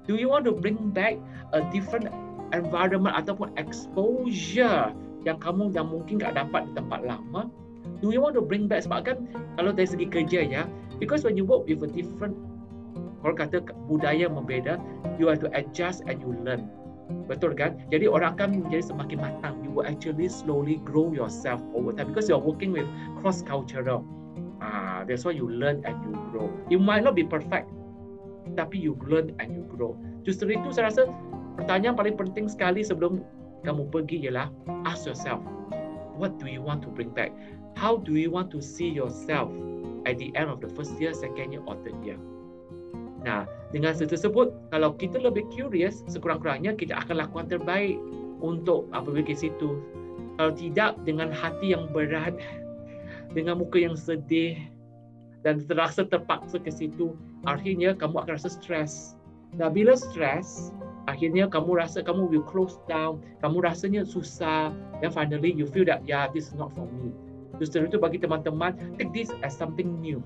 Do 0.09 0.17
you 0.17 0.31
want 0.33 0.49
to 0.49 0.53
bring 0.57 0.89
back 0.89 1.21
a 1.53 1.61
different 1.69 2.09
environment 2.51 3.15
ataupun 3.15 3.51
exposure 3.55 4.91
yang 5.23 5.37
kamu 5.37 5.69
yang 5.71 5.87
mungkin 5.89 6.17
tak 6.17 6.35
dapat 6.37 6.65
di 6.69 6.71
tempat 6.73 7.01
lama 7.05 7.51
do 8.01 8.09
you 8.11 8.21
want 8.21 8.33
to 8.33 8.41
bring 8.41 8.65
back? 8.67 8.83
Sebab 8.83 9.05
kan 9.05 9.17
kalau 9.55 9.71
dari 9.71 9.87
segi 9.87 10.09
kerja 10.09 10.41
ya 10.45 10.63
because 10.97 11.21
when 11.21 11.37
you 11.37 11.45
work 11.45 11.65
with 11.69 11.85
a 11.85 11.89
different 11.89 12.33
orang 13.21 13.47
kata 13.47 13.61
budaya 13.85 14.25
membeda 14.25 14.81
you 15.21 15.29
have 15.29 15.39
to 15.39 15.49
adjust 15.53 16.01
and 16.09 16.19
you 16.19 16.33
learn. 16.41 16.67
Betul 17.29 17.53
kan? 17.53 17.77
Jadi 17.93 18.07
orang 18.07 18.39
akan 18.39 18.65
menjadi 18.65 18.95
semakin 18.95 19.19
matang. 19.19 19.59
You 19.61 19.71
will 19.75 19.87
actually 19.87 20.31
slowly 20.31 20.79
grow 20.87 21.11
yourself 21.11 21.61
over 21.75 21.91
time 21.93 22.11
because 22.11 22.31
you 22.31 22.35
are 22.35 22.43
working 22.43 22.73
with 22.73 22.87
cross 23.21 23.45
cultural 23.45 24.03
ah 24.61 25.01
that's 25.09 25.25
why 25.25 25.33
you 25.33 25.49
learn 25.49 25.81
and 25.85 25.95
you 26.05 26.13
grow. 26.33 26.49
You 26.73 26.81
might 26.81 27.05
not 27.05 27.13
be 27.13 27.25
perfect 27.25 27.69
tapi 28.57 28.81
you 28.81 28.97
learn 29.05 29.37
and 29.37 29.53
you 29.53 29.63
grow. 29.69 29.93
Justru 30.25 30.57
itu 30.57 30.73
saya 30.73 30.89
rasa 30.89 31.09
pertanyaan 31.61 31.93
paling 31.93 32.17
penting 32.17 32.49
sekali 32.49 32.81
sebelum 32.81 33.21
kamu 33.61 33.85
pergi 33.93 34.25
ialah 34.25 34.49
ask 34.89 35.05
yourself 35.05 35.37
what 36.17 36.41
do 36.41 36.49
you 36.49 36.61
want 36.61 36.81
to 36.81 36.89
bring 36.89 37.13
back? 37.13 37.29
How 37.77 38.01
do 38.01 38.17
you 38.17 38.33
want 38.33 38.49
to 38.57 38.59
see 38.59 38.89
yourself 38.89 39.53
at 40.09 40.17
the 40.17 40.33
end 40.33 40.49
of 40.49 40.59
the 40.59 40.69
first 40.73 40.97
year 40.97 41.13
second 41.13 41.53
year 41.53 41.61
or 41.69 41.77
third 41.85 41.97
year? 42.01 42.17
Nah 43.21 43.45
dengan 43.69 43.93
tersebut 43.93 44.49
kalau 44.73 44.97
kita 44.97 45.21
lebih 45.21 45.45
curious 45.53 46.01
sekurang-kurangnya 46.09 46.73
kita 46.73 46.97
akan 46.97 47.21
lakukan 47.21 47.47
terbaik 47.53 48.01
untuk 48.41 48.89
apabila 48.91 49.21
ke 49.21 49.37
situ. 49.37 49.77
Kalau 50.41 50.57
tidak 50.57 50.97
dengan 51.05 51.29
hati 51.29 51.77
yang 51.77 51.93
berat 51.93 52.33
dengan 53.37 53.61
muka 53.61 53.77
yang 53.77 53.93
sedih 53.93 54.57
dan 55.45 55.61
terasa 55.69 56.01
terpaksa 56.09 56.57
ke 56.57 56.73
situ 56.73 57.13
akhirnya 57.45 57.93
kamu 57.93 58.25
akan 58.25 58.33
rasa 58.37 58.49
stres. 58.49 59.17
Nah, 59.57 59.67
bila 59.67 59.99
stres, 59.99 60.71
akhirnya 61.09 61.49
kamu 61.49 61.81
rasa 61.81 62.05
kamu 62.05 62.29
will 62.29 62.45
close 62.45 62.77
down, 62.85 63.21
kamu 63.41 63.65
rasanya 63.65 64.05
susah, 64.05 64.73
then 65.01 65.09
finally 65.09 65.49
you 65.49 65.65
feel 65.65 65.85
that 65.85 66.03
yeah, 66.05 66.29
this 66.29 66.49
is 66.51 66.55
not 66.57 66.69
for 66.73 66.85
me. 66.99 67.09
Justru 67.61 67.85
itu 67.85 68.01
bagi 68.01 68.17
teman-teman, 68.17 68.73
take 68.97 69.13
this 69.13 69.29
as 69.45 69.53
something 69.53 70.01
new. 70.01 70.21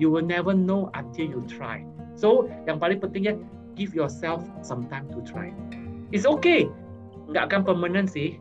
You 0.00 0.08
will 0.08 0.24
never 0.24 0.56
know 0.56 0.88
until 0.96 1.28
you 1.28 1.40
try. 1.44 1.84
So, 2.16 2.48
yang 2.64 2.80
paling 2.80 3.04
pentingnya, 3.04 3.36
give 3.76 3.92
yourself 3.92 4.40
some 4.64 4.88
time 4.88 5.10
to 5.12 5.20
try. 5.26 5.52
It's 6.14 6.24
okay. 6.24 6.70
Nggak 7.28 7.52
akan 7.52 7.60
permanent 7.68 8.08
sih. 8.08 8.40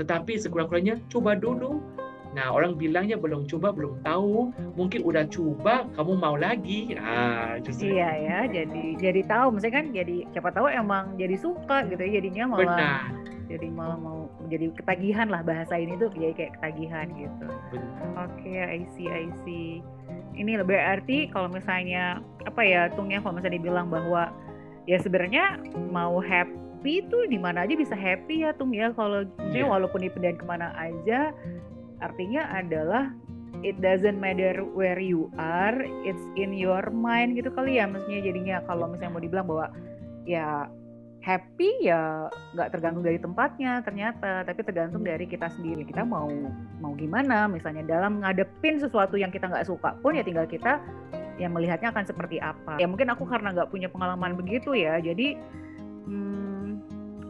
Tetapi 0.00 0.38
sekurang-kurangnya, 0.40 1.02
cuba 1.12 1.36
dulu 1.36 1.82
Nah, 2.34 2.50
orang 2.50 2.74
bilangnya 2.74 3.14
belum 3.14 3.46
coba, 3.46 3.70
belum 3.70 4.02
tahu. 4.02 4.50
Mungkin 4.74 5.06
udah 5.06 5.24
coba, 5.30 5.86
kamu 5.94 6.12
mau 6.18 6.34
lagi. 6.34 6.98
Ah, 6.98 7.56
justru. 7.62 7.94
Iya 7.94 8.10
ya, 8.18 8.38
jadi 8.50 8.84
jadi 8.98 9.20
tahu. 9.30 9.54
Maksudnya 9.54 9.74
kan 9.78 9.86
jadi 9.94 10.16
siapa 10.34 10.50
tahu 10.50 10.66
emang 10.66 11.14
jadi 11.14 11.38
suka 11.38 11.86
gitu 11.86 12.02
ya. 12.02 12.10
Jadinya 12.20 12.44
malah. 12.50 12.62
Benar. 12.66 13.02
jadi 13.44 13.68
malah 13.68 14.00
mau 14.00 14.24
jadi 14.48 14.72
ketagihan 14.72 15.28
lah 15.28 15.44
bahasa 15.44 15.76
ini 15.76 16.00
tuh 16.00 16.08
jadi 16.16 16.32
kayak 16.32 16.52
ketagihan 16.58 17.06
gitu 17.12 17.46
oke 18.16 18.32
okay, 18.40 18.56
I 18.56 18.88
see 18.96 19.08
I 19.08 19.28
see 19.44 19.84
ini 20.34 20.58
lebih 20.58 20.76
arti 20.76 21.30
kalau 21.30 21.52
misalnya 21.52 22.24
apa 22.44 22.60
ya 22.64 22.90
tungnya 22.92 23.22
kalau 23.22 23.38
misalnya 23.38 23.60
dibilang 23.60 23.88
bahwa 23.88 24.32
ya 24.84 24.98
sebenarnya 25.00 25.60
mau 25.92 26.18
happy 26.20 27.06
tuh 27.08 27.24
di 27.30 27.38
mana 27.40 27.64
aja 27.64 27.74
bisa 27.78 27.94
happy 27.94 28.44
ya 28.44 28.52
tung 28.52 28.74
ya 28.74 28.92
kalau 28.92 29.24
yeah. 29.52 29.64
walaupun 29.64 30.04
dipindahin 30.04 30.36
ke 30.36 30.44
mana 30.44 30.74
aja 30.76 31.32
artinya 32.00 32.48
adalah 32.50 33.12
it 33.62 33.78
doesn't 33.78 34.18
matter 34.18 34.64
where 34.74 34.98
you 34.98 35.30
are, 35.38 35.78
it's 36.02 36.24
in 36.34 36.52
your 36.56 36.82
mind 36.90 37.38
gitu 37.38 37.52
kali 37.54 37.78
ya 37.78 37.86
maksudnya 37.86 38.20
jadinya 38.24 38.56
kalau 38.66 38.90
misalnya 38.90 39.12
mau 39.14 39.22
dibilang 39.22 39.46
bahwa 39.46 39.66
ya 40.28 40.68
happy 41.24 41.88
ya 41.88 42.28
nggak 42.52 42.68
tergantung 42.68 43.00
dari 43.00 43.16
tempatnya 43.16 43.80
ternyata 43.80 44.44
tapi 44.44 44.60
tergantung 44.60 45.00
dari 45.00 45.24
kita 45.24 45.48
sendiri. 45.56 45.88
Kita 45.88 46.04
mau 46.04 46.28
mau 46.84 46.92
gimana 46.92 47.48
misalnya 47.48 47.80
dalam 47.88 48.20
ngadepin 48.20 48.76
sesuatu 48.76 49.16
yang 49.16 49.32
kita 49.32 49.48
nggak 49.48 49.64
suka 49.64 49.96
pun 50.04 50.18
ya 50.18 50.22
tinggal 50.22 50.44
kita 50.44 50.84
yang 51.40 51.56
melihatnya 51.56 51.90
akan 51.90 52.04
seperti 52.04 52.38
apa. 52.38 52.76
Ya 52.76 52.86
mungkin 52.86 53.08
aku 53.08 53.24
karena 53.24 53.56
nggak 53.56 53.72
punya 53.72 53.88
pengalaman 53.88 54.36
begitu 54.36 54.76
ya 54.76 55.00
jadi 55.00 55.40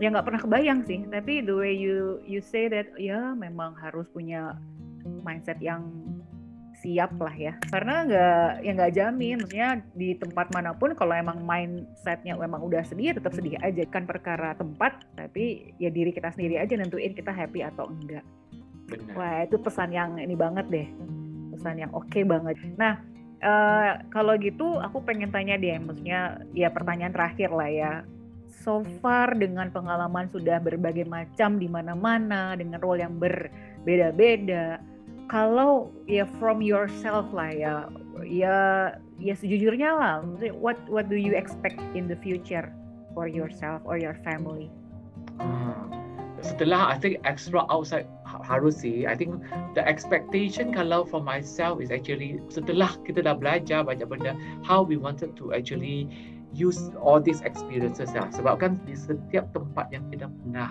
ya 0.05 0.13
nggak 0.13 0.27
pernah 0.29 0.43
kebayang 0.45 0.81
sih. 0.85 1.01
Tapi 1.09 1.41
the 1.41 1.57
way 1.57 1.73
you 1.73 2.21
you 2.29 2.45
say 2.45 2.69
that 2.69 2.93
ya 3.01 3.33
memang 3.33 3.73
harus 3.81 4.05
punya 4.13 4.53
mindset 5.25 5.57
yang 5.65 5.89
siap 6.85 7.17
lah 7.17 7.33
ya. 7.33 7.57
Karena 7.73 8.05
nggak 8.05 8.49
ya 8.61 8.71
nggak 8.77 8.93
jamin. 8.93 9.41
Maksudnya 9.41 9.81
di 9.97 10.13
tempat 10.21 10.53
mana 10.53 10.77
pun 10.77 10.93
kalau 10.93 11.17
emang 11.17 11.41
mindsetnya 11.41 12.37
emang 12.37 12.61
udah 12.61 12.85
sedih 12.85 13.17
tetap 13.17 13.33
sedih 13.33 13.57
aja. 13.65 13.81
Kan 13.89 14.05
perkara 14.05 14.53
tempat 14.53 15.01
tapi 15.17 15.73
ya 15.81 15.89
diri 15.89 16.13
kita 16.13 16.29
sendiri 16.37 16.61
aja 16.61 16.77
nentuin 16.77 17.17
kita 17.17 17.33
happy 17.33 17.65
atau 17.65 17.89
enggak. 17.89 18.25
Benar. 18.85 19.17
wah 19.17 19.49
itu 19.49 19.57
pesan 19.57 19.97
yang 19.97 20.21
ini 20.21 20.37
banget 20.37 20.69
deh. 20.69 20.89
Pesan 21.57 21.81
yang 21.81 21.89
oke 21.97 22.05
okay 22.13 22.21
banget. 22.21 22.61
Nah 22.77 23.01
uh, 23.41 24.05
kalau 24.13 24.37
gitu 24.37 24.77
aku 24.77 25.01
pengen 25.01 25.33
tanya 25.33 25.57
deh. 25.57 25.81
Maksudnya 25.81 26.45
ya 26.53 26.69
pertanyaan 26.69 27.17
terakhir 27.17 27.49
lah 27.49 27.73
ya 27.73 27.93
so 28.65 28.81
far 29.05 29.37
dengan 29.37 29.69
pengalaman 29.69 30.33
sudah 30.33 30.57
berbagai 30.59 31.05
macam 31.05 31.61
di 31.61 31.69
mana-mana 31.69 32.57
dengan 32.57 32.81
role 32.81 33.05
yang 33.05 33.21
berbeda-beda. 33.21 34.81
Kalau 35.29 35.93
ya 36.09 36.25
from 36.41 36.65
yourself 36.65 37.29
lah 37.33 37.53
ya 37.53 37.75
ya 38.25 38.57
ya 39.21 39.35
sejujurnya 39.37 39.91
lah 39.93 40.15
what 40.57 40.77
what 40.89 41.13
do 41.13 41.17
you 41.17 41.37
expect 41.37 41.81
in 41.93 42.09
the 42.09 42.17
future 42.25 42.73
for 43.13 43.29
yourself 43.29 43.85
or 43.85 44.01
your 44.01 44.17
family? 44.25 44.73
Hmm. 45.41 45.85
setelah 46.45 46.93
I 46.93 47.01
think 47.01 47.25
extra 47.25 47.65
outside 47.73 48.05
harus 48.29 48.85
sih. 48.85 49.09
I 49.09 49.17
think 49.17 49.41
the 49.73 49.81
expectation 49.89 50.77
kalau 50.77 51.09
for 51.09 51.25
myself 51.25 51.81
is 51.81 51.89
actually 51.89 52.45
setelah 52.53 52.93
kita 53.09 53.25
dah 53.25 53.33
belajar 53.33 53.81
banyak 53.81 54.05
benda 54.05 54.37
how 54.61 54.85
we 54.85 55.01
wanted 55.01 55.33
to 55.41 55.57
actually 55.57 56.13
use 56.55 56.91
all 57.03 57.19
these 57.19 57.43
experiences 57.43 58.15
lah. 58.15 58.31
Sebab 58.31 58.63
kan 58.63 58.79
di 58.87 58.95
setiap 58.95 59.51
tempat 59.53 59.91
yang 59.91 60.07
kita 60.09 60.31
pernah 60.31 60.71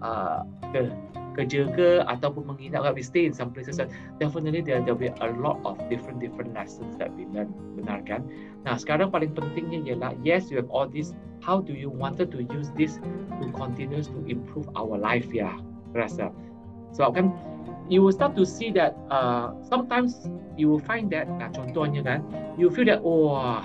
uh, 0.00 0.42
ke 0.72 0.90
kerja 1.38 1.70
ke 1.72 2.02
ataupun 2.10 2.42
menginap 2.42 2.90
we 2.90 3.06
stay 3.06 3.22
in 3.22 3.30
some 3.30 3.54
places 3.54 3.78
definitely 4.18 4.58
there 4.58 4.82
there 4.82 4.98
will 4.98 5.06
be 5.06 5.14
a 5.22 5.28
lot 5.38 5.62
of 5.62 5.78
different 5.86 6.18
different 6.18 6.50
lessons 6.58 6.98
that 6.98 7.06
we 7.14 7.22
learn 7.30 7.46
benar 7.78 8.02
kan 8.02 8.26
nah 8.66 8.74
sekarang 8.74 9.14
paling 9.14 9.30
pentingnya 9.30 9.78
ialah 9.86 10.10
yes 10.26 10.50
you 10.50 10.58
have 10.58 10.66
all 10.74 10.90
this 10.90 11.14
how 11.38 11.62
do 11.62 11.72
you 11.72 11.86
wanted 11.88 12.34
to 12.34 12.42
use 12.50 12.74
this 12.74 12.98
to 13.40 13.46
continue 13.54 14.02
to 14.02 14.18
improve 14.26 14.66
our 14.74 14.98
life 14.98 15.30
ya 15.30 15.54
rasa. 15.96 16.30
Sebab 16.94 17.10
kan 17.14 17.26
you 17.90 18.02
will 18.02 18.14
start 18.14 18.34
to 18.38 18.46
see 18.46 18.70
that 18.70 18.94
uh, 19.10 19.50
sometimes 19.66 20.30
you 20.54 20.70
will 20.70 20.82
find 20.82 21.10
that 21.10 21.26
nah 21.26 21.50
contohnya 21.50 22.02
kan 22.04 22.20
you 22.54 22.70
feel 22.70 22.86
that 22.86 23.02
oh 23.02 23.62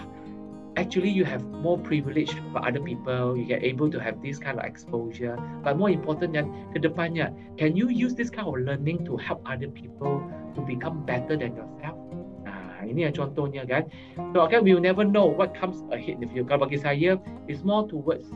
actually 0.78 1.10
you 1.10 1.24
have 1.24 1.44
more 1.44 1.78
privilege 1.78 2.32
for 2.52 2.66
other 2.66 2.80
people. 2.80 3.38
You 3.38 3.46
get 3.46 3.64
able 3.64 3.90
to 3.92 4.00
have 4.00 4.22
this 4.22 4.38
kind 4.38 4.60
of 4.60 4.66
exposure. 4.66 5.38
But 5.64 5.78
more 5.78 5.90
important 5.90 6.34
than 6.34 6.52
kedepannya 6.76 7.58
can 7.58 7.76
you 7.76 7.90
use 7.90 8.16
this 8.16 8.30
kind 8.30 8.48
of 8.48 8.56
learning 8.56 9.06
to 9.06 9.18
help 9.18 9.42
other 9.46 9.68
people 9.68 10.24
to 10.56 10.62
become 10.62 11.06
better 11.06 11.36
than 11.36 11.56
yourself? 11.56 11.98
Nah 12.44 12.84
ini 12.84 13.08
yang 13.08 13.16
contohnya 13.16 13.64
kan? 13.66 13.88
So 14.36 14.44
okay 14.44 14.60
we 14.60 14.76
will 14.76 14.84
never 14.84 15.04
know 15.08 15.26
what 15.26 15.56
comes 15.56 15.80
ahead 15.92 16.20
if 16.20 16.32
you 16.36 16.44
kalau 16.44 16.68
bagi 16.68 16.80
saya 16.80 17.18
it's 17.48 17.64
more 17.64 17.88
towards 17.88 18.28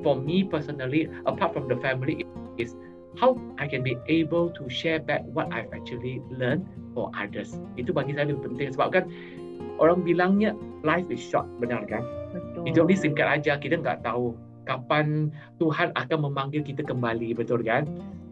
for 0.00 0.16
me 0.16 0.46
personally 0.46 1.10
apart 1.26 1.52
from 1.52 1.68
the 1.68 1.76
family 1.82 2.24
is 2.56 2.74
how 3.18 3.34
I 3.58 3.66
can 3.66 3.82
be 3.82 3.98
able 4.06 4.54
to 4.54 4.70
share 4.70 5.02
back 5.02 5.26
what 5.34 5.50
I've 5.50 5.68
actually 5.74 6.22
learned 6.30 6.64
for 6.94 7.10
others 7.18 7.58
itu 7.74 7.90
bagi 7.90 8.14
saya 8.14 8.30
lebih 8.30 8.46
penting 8.46 8.72
sebab 8.78 8.88
kan 8.94 9.04
orang 9.82 10.06
bilangnya 10.06 10.54
life 10.86 11.06
is 11.10 11.18
short, 11.22 11.46
benar 11.58 11.82
kan? 11.86 12.02
Betul. 12.30 12.62
Hidup 12.66 12.84
ni 12.90 12.96
singkat 12.98 13.26
aja, 13.26 13.58
kita 13.58 13.80
nggak 13.82 14.06
tahu 14.06 14.34
kapan 14.68 15.32
Tuhan 15.58 15.90
akan 15.96 16.18
memanggil 16.28 16.62
kita 16.62 16.84
kembali, 16.86 17.34
betul 17.34 17.64
kan? 17.64 17.88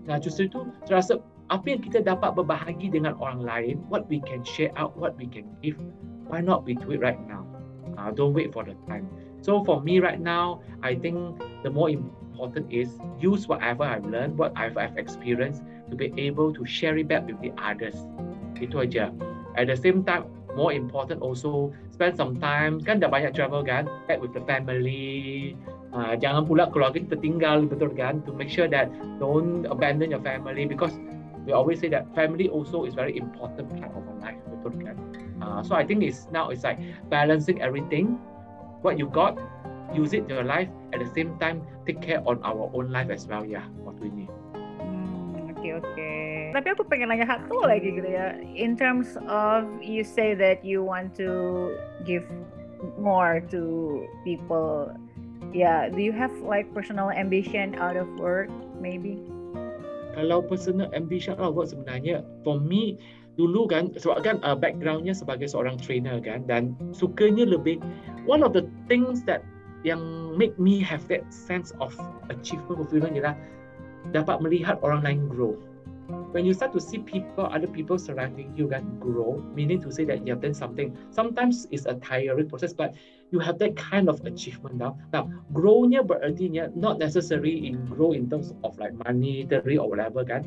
Nah 0.06 0.22
justru 0.22 0.46
itu 0.46 0.60
saya 0.86 1.02
rasa 1.02 1.14
apa 1.50 1.66
yang 1.66 1.80
kita 1.82 2.02
dapat 2.02 2.34
berbahagi 2.34 2.90
dengan 2.90 3.14
orang 3.18 3.42
lain, 3.42 3.74
what 3.90 4.06
we 4.10 4.22
can 4.22 4.42
share 4.42 4.70
out, 4.78 4.94
what 4.98 5.14
we 5.18 5.26
can 5.26 5.46
give, 5.62 5.78
why 6.26 6.42
not 6.42 6.62
we 6.66 6.74
do 6.78 6.94
it 6.94 7.02
right 7.02 7.18
now? 7.26 7.46
Uh, 7.96 8.10
don't 8.10 8.34
wait 8.34 8.50
for 8.50 8.66
the 8.66 8.74
time. 8.90 9.06
So 9.40 9.62
for 9.62 9.78
me 9.80 10.02
right 10.02 10.18
now, 10.18 10.60
I 10.82 10.98
think 10.98 11.38
the 11.62 11.70
more 11.70 11.88
important 11.88 12.25
is 12.70 12.98
use 13.20 13.48
whatever 13.48 13.84
I've 13.84 14.06
learned, 14.06 14.38
what 14.38 14.52
I've, 14.56 14.76
experienced 14.96 15.62
to 15.90 15.96
be 15.96 16.12
able 16.16 16.52
to 16.54 16.64
share 16.66 16.96
it 16.98 17.08
back 17.08 17.26
with 17.26 17.40
the 17.40 17.52
others. 17.58 17.96
Itu 18.60 18.80
aja. 18.80 19.12
At 19.56 19.68
the 19.68 19.76
same 19.76 20.04
time, 20.04 20.28
more 20.56 20.72
important 20.72 21.20
also 21.20 21.70
spend 21.92 22.16
some 22.16 22.40
time 22.40 22.80
kan 22.80 22.96
dah 22.96 23.12
banyak 23.12 23.36
travel 23.36 23.60
kan 23.60 23.84
back 24.08 24.18
with 24.18 24.32
the 24.32 24.40
family 24.48 25.52
uh, 25.92 26.16
jangan 26.16 26.48
pula 26.48 26.72
keluarga 26.72 26.96
kita 26.96 27.20
tinggal 27.20 27.68
betul 27.68 27.92
kan 27.92 28.24
to 28.24 28.32
make 28.32 28.48
sure 28.48 28.64
that 28.64 28.88
don't 29.20 29.68
abandon 29.68 30.08
your 30.08 30.24
family 30.24 30.64
because 30.64 30.96
we 31.44 31.52
always 31.52 31.78
say 31.78 31.92
that 31.92 32.08
family 32.16 32.48
also 32.48 32.88
is 32.88 32.96
very 32.96 33.12
important 33.20 33.68
part 33.76 33.92
of 33.92 34.00
our 34.00 34.18
life 34.24 34.40
betul 34.48 34.72
kan 34.80 34.96
uh, 35.44 35.60
so 35.60 35.76
I 35.76 35.84
think 35.84 36.00
it's 36.00 36.26
now 36.32 36.48
it's 36.48 36.64
like 36.64 36.80
balancing 37.12 37.60
everything 37.60 38.16
what 38.80 38.96
you 38.96 39.12
got 39.12 39.36
use 39.94 40.12
it 40.14 40.26
in 40.26 40.30
your 40.30 40.46
life 40.46 40.70
at 40.90 40.98
the 40.98 41.10
same 41.14 41.38
time 41.38 41.62
take 41.86 42.02
care 42.02 42.22
on 42.26 42.42
our 42.42 42.70
own 42.74 42.90
life 42.90 43.10
as 43.10 43.26
well 43.26 43.46
ya 43.46 43.62
yeah, 43.62 43.66
waktu 43.86 44.10
ini. 44.10 44.26
Hmm, 44.82 45.52
oke 45.52 45.58
okay, 45.58 45.70
oke 45.78 45.86
okay. 45.94 46.50
Tapi 46.56 46.72
aku 46.72 46.82
pengen 46.88 47.12
nanya 47.12 47.28
satu 47.28 47.68
lagi 47.68 47.92
gitu 47.92 48.08
ya. 48.08 48.32
In 48.56 48.80
terms 48.80 49.20
of 49.28 49.68
you 49.84 50.00
say 50.00 50.32
that 50.32 50.64
you 50.64 50.80
want 50.80 51.12
to 51.20 51.74
give 52.08 52.24
more 52.96 53.44
to 53.52 53.60
people. 54.24 54.90
Yeah 55.54 55.92
do 55.92 56.02
you 56.02 56.16
have 56.16 56.32
like 56.42 56.66
personal 56.74 57.12
ambition 57.12 57.76
out 57.78 57.94
of 57.94 58.08
work 58.18 58.50
maybe? 58.80 59.20
Kalau 60.16 60.40
personal 60.40 60.88
ambition 60.96 61.36
out 61.36 61.52
of 61.52 61.54
work 61.54 61.68
sebenarnya 61.70 62.24
for 62.40 62.56
me 62.56 62.96
dulu 63.36 63.68
kan 63.68 63.92
sebab 64.00 64.24
kan 64.24 64.36
uh, 64.40 64.56
backgroundnya 64.56 65.12
sebagai 65.12 65.44
seorang 65.44 65.76
trainer 65.76 66.16
kan 66.24 66.48
dan 66.48 66.72
sukanya 66.96 67.44
lebih 67.44 67.76
one 68.24 68.40
of 68.40 68.56
the 68.56 68.64
things 68.88 69.20
that 69.28 69.44
yang 69.86 70.34
make 70.34 70.58
me 70.58 70.82
have 70.82 71.06
that 71.06 71.22
sense 71.30 71.70
of 71.78 71.94
achievement 72.26 72.82
fulfillment 72.82 73.14
ialah 73.14 73.38
dapat 74.10 74.42
melihat 74.42 74.82
orang 74.82 75.06
lain 75.06 75.20
grow 75.30 75.54
when 76.36 76.44
you 76.44 76.54
start 76.54 76.72
to 76.72 76.80
see 76.80 76.98
people, 76.98 77.46
other 77.46 77.66
people 77.66 77.98
surrounding 77.98 78.52
you 78.56 78.68
can 78.68 78.98
grow, 78.98 79.42
meaning 79.54 79.80
to 79.82 79.90
say 79.90 80.04
that 80.04 80.26
you 80.26 80.32
have 80.32 80.42
done 80.42 80.54
something. 80.54 80.96
Sometimes 81.10 81.66
it's 81.70 81.86
a 81.86 81.94
tiring 81.94 82.48
process, 82.48 82.72
but 82.72 82.94
you 83.30 83.38
have 83.38 83.58
that 83.58 83.76
kind 83.76 84.08
of 84.08 84.24
achievement 84.24 84.76
now. 84.76 84.98
Now, 85.12 85.30
grownya 85.52 86.06
berarti 86.06 86.52
not 86.76 86.98
necessarily 86.98 87.66
in 87.66 87.86
grow 87.86 88.12
in 88.12 88.30
terms 88.30 88.54
of 88.64 88.78
like 88.78 88.94
monetary 89.06 89.78
or 89.78 89.88
whatever 89.88 90.24
kan. 90.24 90.44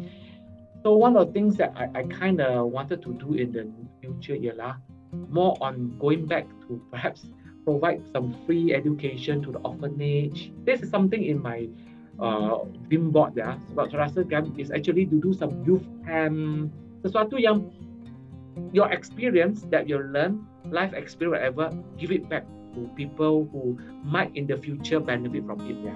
So 0.84 0.96
one 0.96 1.18
of 1.18 1.28
the 1.28 1.34
things 1.34 1.58
that 1.58 1.76
I, 1.76 1.92
I 1.92 2.04
kind 2.08 2.40
of 2.40 2.72
wanted 2.72 3.02
to 3.04 3.12
do 3.20 3.36
in 3.36 3.52
the 3.52 3.68
future 4.00 4.40
ialah 4.40 4.80
more 5.28 5.58
on 5.60 5.98
going 6.00 6.24
back 6.30 6.48
to 6.70 6.80
perhaps 6.94 7.28
provide 7.70 8.02
some 8.10 8.34
free 8.50 8.74
education 8.74 9.46
to 9.46 9.54
the 9.54 9.62
orphanage. 9.62 10.50
This 10.66 10.82
is 10.82 10.90
something 10.90 11.22
in 11.22 11.38
my 11.38 11.70
uh, 12.18 12.66
dream 12.90 13.14
board 13.14 13.38
ya 13.38 13.62
sebab 13.70 13.94
saya 13.94 14.10
rasa 14.10 14.20
kan 14.26 14.50
is 14.58 14.74
actually 14.74 15.06
to 15.06 15.22
do 15.22 15.32
some 15.32 15.54
youth 15.64 15.86
camp 16.04 16.74
sesuatu 17.06 17.38
yang 17.38 17.70
your 18.76 18.92
experience 18.92 19.64
that 19.72 19.88
you 19.88 20.02
learn 20.02 20.44
life 20.68 20.92
experience 20.92 21.40
whatever 21.40 21.72
give 21.96 22.12
it 22.12 22.28
back 22.28 22.44
to 22.76 22.90
people 22.98 23.48
who 23.54 23.78
might 24.04 24.30
in 24.36 24.50
the 24.50 24.58
future 24.60 25.00
benefit 25.00 25.46
from 25.48 25.62
it 25.64 25.78
ya. 25.80 25.96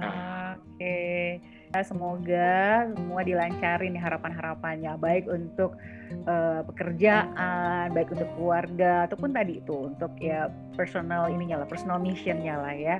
Oke. 0.00 0.56
Okay. 0.80 1.42
Semoga 1.70 2.90
semua 2.98 3.22
dilancarin 3.22 3.94
harapan-harapannya 3.94 4.98
baik 4.98 5.30
untuk 5.30 5.78
uh, 6.26 6.66
pekerjaan, 6.66 7.94
baik 7.94 8.10
untuk 8.10 8.26
keluarga 8.34 9.06
ataupun 9.06 9.30
tadi 9.30 9.62
itu 9.62 9.86
untuk 9.86 10.10
ya 10.18 10.50
personal 10.74 11.30
ininya 11.30 11.62
lah, 11.62 11.68
personal 11.70 12.02
missionnya 12.02 12.58
lah 12.58 12.74
ya. 12.74 12.96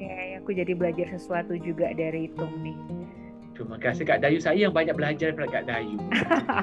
Ya, 0.00 0.40
aku 0.40 0.56
jadi 0.56 0.72
belajar 0.72 1.12
sesuatu 1.12 1.60
juga 1.60 1.92
dari 1.92 2.32
Tung 2.32 2.56
nih. 2.64 2.76
Terima 3.52 3.76
kasih 3.80 4.04
Kak 4.08 4.20
Dayu. 4.24 4.40
Saya 4.40 4.68
yang 4.68 4.72
banyak 4.72 4.96
belajar 4.96 5.32
daripada 5.32 5.60
Kak 5.60 5.64
Dayu. 5.68 5.96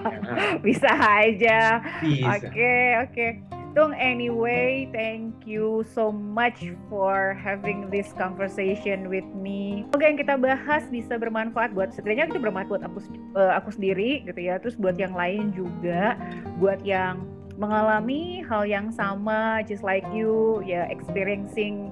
Bisa 0.66 0.90
aja. 0.90 1.82
Bisa. 2.02 2.38
Oke, 2.38 2.50
okay, 2.50 2.86
oke. 2.98 3.14
Okay. 3.14 3.53
Tung, 3.74 3.98
anyway, 3.98 4.86
thank 4.94 5.50
you 5.50 5.82
so 5.98 6.14
much 6.14 6.62
for 6.94 7.34
having 7.34 7.90
this 7.90 8.14
conversation 8.14 9.10
with 9.10 9.26
me. 9.34 9.82
Semoga 9.90 10.06
yang 10.06 10.20
kita 10.22 10.36
bahas 10.38 10.86
bisa 10.94 11.18
bermanfaat 11.18 11.74
buat 11.74 11.90
setidaknya 11.90 12.30
kita 12.30 12.38
bermanfaat 12.38 12.70
buat 12.70 12.84
aku 12.86 13.02
uh, 13.34 13.58
aku 13.58 13.74
sendiri 13.74 14.30
gitu 14.30 14.38
ya. 14.38 14.62
Terus 14.62 14.78
buat 14.78 14.94
yang 15.02 15.18
lain 15.18 15.58
juga, 15.58 16.14
buat 16.62 16.86
yang 16.86 17.26
mengalami 17.58 18.46
hal 18.46 18.66
yang 18.66 18.94
sama 18.94 19.66
just 19.66 19.82
like 19.82 20.06
you 20.14 20.62
ya 20.66 20.86
experiencing 20.90 21.90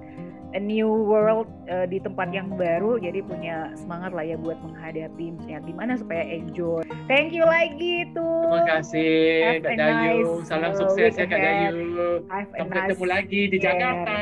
a 0.54 0.60
new 0.60 0.88
world 0.88 1.48
uh, 1.68 1.88
di 1.88 2.00
tempat 2.00 2.32
yang 2.32 2.54
baru. 2.56 3.00
Jadi 3.00 3.24
punya 3.24 3.72
semangat 3.76 4.12
lah 4.16 4.26
ya 4.26 4.36
buat 4.40 4.58
menghadapi 4.62 5.38
misalnya 5.38 5.60
gimana 5.64 5.94
supaya 6.00 6.24
enjoy. 6.26 6.84
Thank 7.08 7.36
you 7.36 7.44
lagi 7.48 8.10
tuh. 8.12 8.48
Terima 8.48 8.64
kasih 8.80 9.12
Have 9.44 9.64
Kak 9.64 9.76
Dayu. 9.78 10.30
nice, 10.42 10.48
salam 10.48 10.72
uh, 10.72 10.78
sukses 10.78 11.12
ya 11.16 11.26
Kak 11.28 11.40
Dayu. 11.40 12.24
Sampai 12.30 12.68
nice 12.68 12.80
ketemu 12.94 13.06
lagi 13.08 13.42
di 13.50 13.58
Jakarta. 13.60 14.18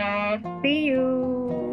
See 0.62 0.80
you 0.90 1.69